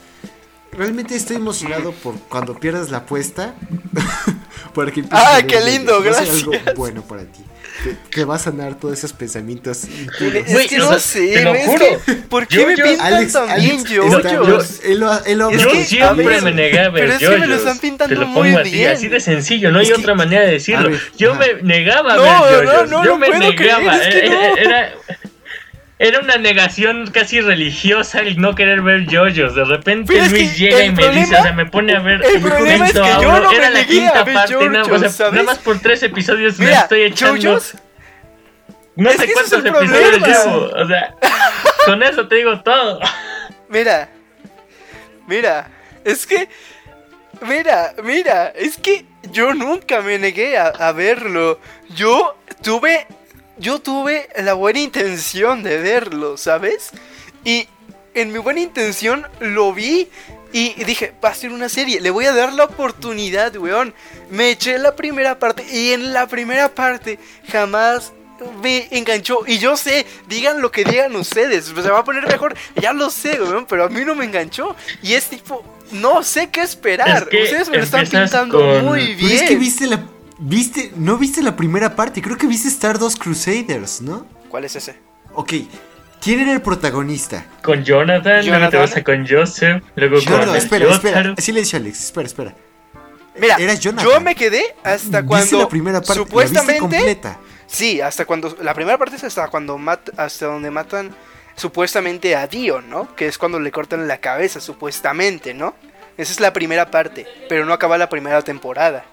[0.72, 3.54] Realmente estoy emocionado por cuando pierdas la apuesta.
[4.74, 6.74] para que Ah, qué lindo, ser algo gracias.
[6.76, 7.44] bueno para ti.
[7.82, 11.32] Te, te va a sanar todos esos pensamientos es Güey, que o no sea, sé,
[11.32, 11.86] te lo es juro.
[12.04, 14.70] que, ¿por qué me Yo- yo- pintan Alex, tan bien Alex, JoJo's?
[14.70, 17.18] está- él lo, él Es Yo que, siempre ver, me negué a ver pero es
[17.20, 18.90] que me lo están pintando Te lo muy pongo así, bien.
[18.92, 20.90] así de sencillo, no hay otra manera de decirlo.
[20.90, 21.40] ver, yo ajá.
[21.40, 22.90] me negaba a No, ver no, yoyos.
[22.90, 23.96] no yo lo me puedo creer, negaba.
[23.96, 24.42] es que Eh, no.
[24.42, 24.92] eh, Era,
[26.02, 29.54] era una negación casi religiosa el no querer ver yoyos.
[29.54, 32.00] De repente Pero es Luis que llega y me dice, o sea, me pone a
[32.00, 32.24] ver.
[32.24, 34.86] el problema es que yo no me Era la a quinta ver parte, nada, o
[34.86, 35.32] sea, yoyos, ¿sabes?
[35.34, 37.36] nada más por tres episodios me estoy echando.
[37.36, 37.74] JoJo's
[38.96, 40.70] No sé cuántos es episodios llevo.
[40.74, 41.14] O sea,
[41.84, 42.98] con eso te digo todo.
[43.68, 44.08] Mira,
[45.26, 45.68] mira,
[46.02, 46.48] es que,
[47.42, 51.60] mira, mira, es que yo nunca me negué a, a verlo.
[51.94, 53.06] Yo tuve,
[53.60, 56.90] yo tuve la buena intención de verlo, ¿sabes?
[57.44, 57.68] Y
[58.14, 60.08] en mi buena intención lo vi
[60.52, 63.94] y dije, va a ser una serie, le voy a dar la oportunidad, weón.
[64.30, 67.18] Me eché la primera parte y en la primera parte
[67.52, 68.12] jamás
[68.62, 69.40] me enganchó.
[69.46, 72.92] Y yo sé, digan lo que digan ustedes, pues se va a poner mejor, ya
[72.92, 74.74] lo sé, weón, pero a mí no me enganchó.
[75.02, 77.24] Y es tipo, no sé qué esperar.
[77.24, 79.32] Es que ustedes me lo están pintando con- muy Pero bien.
[79.32, 80.00] es que viste la.
[80.42, 84.26] Viste, no viste la primera parte, creo que viste Stardust Crusaders, ¿no?
[84.48, 84.96] ¿Cuál es ese?
[85.34, 85.52] Ok,
[86.20, 87.44] ¿quién era el protagonista?
[87.62, 88.80] Con Jonathan, luego te Jonathan.
[88.80, 91.08] vas a con Joseph, luego No, con no, espera, Yotaro.
[91.20, 91.34] espera.
[91.36, 92.54] Silencio, Alex, espera, espera.
[93.38, 94.10] Mira, Era Jonathan.
[94.10, 96.14] yo me quedé hasta ¿Viste cuando la primera parte?
[96.14, 97.38] ¿La viste supuestamente completa?
[97.66, 98.56] Sí, hasta cuando.
[98.62, 101.14] La primera parte es hasta cuando mat, hasta donde matan
[101.54, 103.14] supuestamente a Dio, ¿no?
[103.14, 105.74] Que es cuando le cortan la cabeza, supuestamente, ¿no?
[106.16, 107.26] Esa es la primera parte.
[107.48, 109.04] Pero no acaba la primera temporada.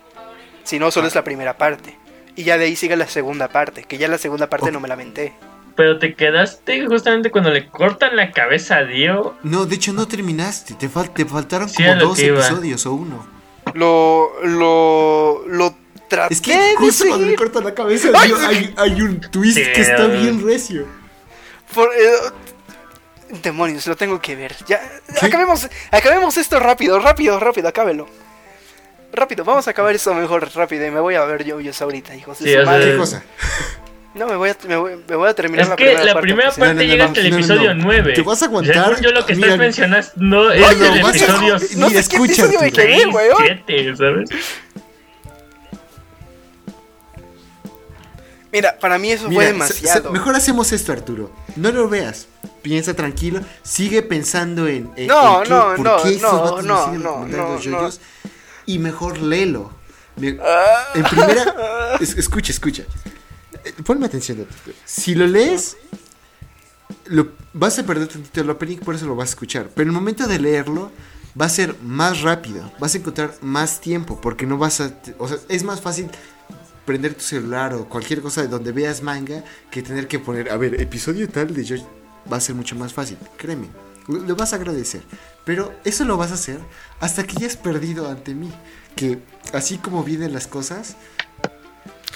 [0.67, 1.97] Si no, solo es la primera parte.
[2.35, 3.83] Y ya de ahí sigue la segunda parte.
[3.83, 5.33] Que ya la segunda parte no me lamenté.
[5.77, 9.35] Pero te quedaste justamente cuando le cortan la cabeza a Dio.
[9.43, 10.73] No, de hecho no terminaste.
[10.73, 13.25] Te, fal- te faltaron Sí, como a dos episodios o uno.
[13.75, 14.33] Lo.
[14.43, 15.43] Lo.
[15.47, 15.73] Lo
[16.09, 19.21] traté Es que de justo cuando le cortan la cabeza Ay, Dio, hay, hay un
[19.21, 20.85] twist Sí, que está bien recio.
[21.73, 22.11] Por, eh,
[23.43, 24.55] demonios, lo tengo que ver.
[24.67, 24.81] Ya,
[25.19, 25.25] ¿Qué?
[25.25, 28.07] acabemos, acabemos esto rápido, rápido, rápido, acábelo.
[29.13, 32.39] Rápido, vamos a acabar esto mejor rápido y me voy a ver yo ahorita, hijos
[32.39, 32.57] de Sí.
[32.91, 33.23] ¿Qué cosa?
[34.13, 36.13] No, me voy a, me voy, me voy a terminar Es la que primera la
[36.13, 37.83] parte, primera parte No, no, no, llega no, hasta el no, no, episodio no.
[37.83, 38.13] 9.
[38.13, 38.85] Te vas a aguantar.
[38.87, 42.59] Según yo lo que Mira, estás mencionando es lo vas a- episodio No qué episodio
[42.59, 42.83] me Arturo.
[42.83, 43.37] quedé, 6, weón.
[43.65, 44.29] 7, ¿sabes?
[48.51, 50.03] Mira, para mí eso Mira, fue demasiado.
[50.03, 51.31] se- mejor hacemos esto, Arturo.
[51.55, 52.27] No lo veas.
[52.63, 53.41] Piensa tranquilo.
[53.61, 54.89] Sigue pensando en.
[54.95, 57.89] en- No, en qué- no, por no, qué no, no, no, no, no.
[58.67, 59.71] Y mejor léelo.
[60.17, 60.89] Me- Ah.
[60.93, 61.97] En primera.
[61.99, 62.83] es- escucha, escucha.
[63.65, 64.45] Eh, Ponme atención.
[64.85, 65.77] Si lo lees,
[67.05, 69.69] lo, vas a perder tantito el opening, por eso lo vas a escuchar.
[69.73, 70.91] Pero el momento de leerlo
[71.39, 74.91] va a ser más rápido, vas a encontrar más tiempo, porque no vas a...
[75.19, 76.09] O sea, es más fácil
[76.85, 80.57] prender tu celular o cualquier cosa de donde veas manga que tener que poner, a
[80.57, 81.75] ver, episodio tal de yo
[82.31, 83.67] va a ser mucho más fácil, créeme,
[84.07, 85.01] lo vas a agradecer.
[85.45, 86.59] Pero eso lo vas a hacer
[86.99, 88.51] hasta que ya has perdido ante mí.
[88.95, 89.19] Que
[89.53, 90.95] así como vienen las cosas,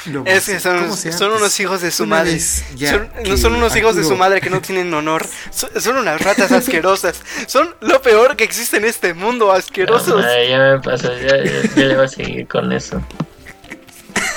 [0.07, 2.39] lo Es que son, sea, son pues, unos hijos de su madre.
[2.39, 5.27] Son, que son unos hijos de su madre que no tienen honor.
[5.51, 7.21] Son, son unas ratas asquerosas.
[7.45, 10.25] Son lo peor que existe en este mundo, asquerosos.
[10.25, 12.99] Ay, ya me pasó, ya, ya, ya le voy a seguir con eso.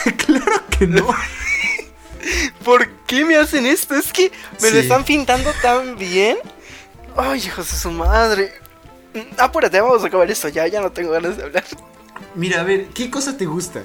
[0.26, 1.06] claro que no.
[2.64, 3.94] ¿Por qué me hacen esto?
[3.94, 4.82] Es que me lo Sí.
[4.82, 6.36] están pintando tan bien.
[7.16, 8.53] Ay, hijos de su madre.
[9.39, 10.66] Apúrate, vamos a acabar esto ya.
[10.66, 11.65] Ya no tengo ganas de hablar.
[12.35, 13.82] Mira, a ver, ¿qué cosa te gusta?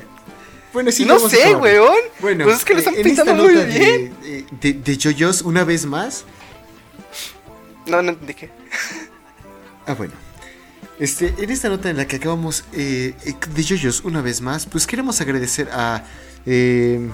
[0.73, 1.97] Bueno, sí, no sé, weón.
[2.19, 4.15] Bueno, pues es que lo están eh, pintando muy bien.
[4.22, 6.26] de, de, de JoJo's, una vez más.
[7.88, 8.51] No, no entendí qué.
[9.88, 10.14] Ah, bueno.
[10.99, 14.65] Este, en esta nota en la que acabamos eh, eh, de JoJo's una vez más,
[14.65, 16.03] pues queremos agradecer a
[16.45, 17.10] eh,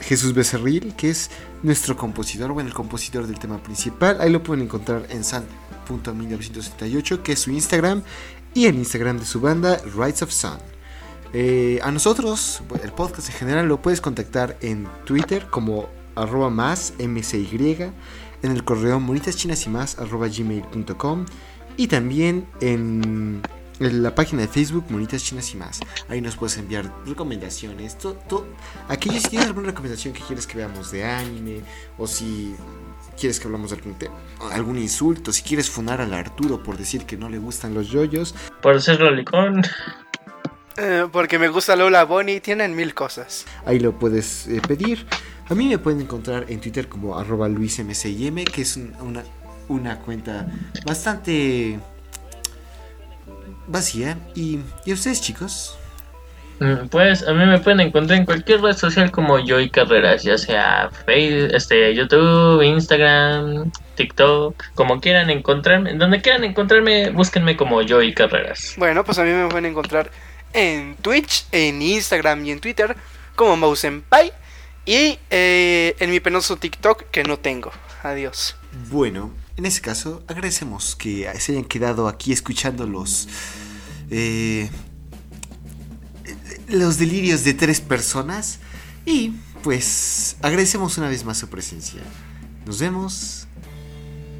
[0.00, 1.30] Jesús Becerril, que es
[1.62, 4.20] nuestro compositor, bueno, el compositor del tema principal.
[4.20, 8.02] Ahí lo pueden encontrar en san.1978, que es su Instagram,
[8.54, 10.58] y el Instagram de su banda, Rights of Sun.
[11.32, 16.94] Eh, a nosotros, el podcast en general, lo puedes contactar en Twitter como arroba más
[16.98, 17.46] mcy,
[18.42, 21.26] en el correo monitaschinas y más arroba gmail.com
[21.76, 23.40] y también en,
[23.80, 25.80] en la página de Facebook Monitas Chinas y más.
[26.08, 27.96] Ahí nos puedes enviar recomendaciones.
[27.98, 28.16] To,
[28.90, 31.60] si tienes alguna recomendación que quieres que veamos de anime
[31.96, 32.54] o si
[33.18, 34.14] quieres que hablamos de algún tema,
[34.52, 38.34] algún insulto, si quieres funar al Arturo por decir que no le gustan los yoyos,
[38.62, 39.62] Por ser lolicón.
[40.76, 42.40] Eh, porque me gusta Lola Bonnie.
[42.40, 43.46] Tienen mil cosas.
[43.66, 45.06] Ahí lo puedes eh, pedir.
[45.48, 49.24] A mí me pueden encontrar en Twitter como arroba luismcim, que es un- una,
[49.66, 50.46] una cuenta
[50.86, 51.80] bastante
[53.68, 54.18] vacía.
[54.34, 55.78] Y, y a ustedes chicos,
[56.60, 60.36] Mm, Pues a mí me pueden encontrar en cualquier red social como Joy Carreras, ya
[60.36, 68.12] sea Facebook, este, YouTube, Instagram, TikTok, como quieran encontrarme, donde quieran encontrarme, búsquenme como Joy
[68.14, 68.74] Carreras.
[68.76, 70.10] Bueno, pues a mí me pueden encontrar
[70.52, 72.96] en Twitch, en Instagram y en Twitter
[73.36, 74.32] como Mousenpai.
[74.84, 77.70] Y eh, en mi penoso TikTok que no tengo.
[78.02, 78.56] Adiós.
[78.88, 83.28] bueno, en ese caso agradecemos que se hayan quedado aquí escuchando los...
[84.10, 84.70] eh,
[86.68, 88.58] los delirios de tres personas.
[89.06, 89.32] Y
[89.62, 92.00] pues agradecemos una vez más su presencia.
[92.66, 93.46] Nos vemos.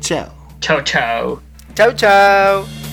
[0.00, 0.32] Chao.
[0.60, 1.42] Chao, chao.
[1.74, 2.88] Chao, chao.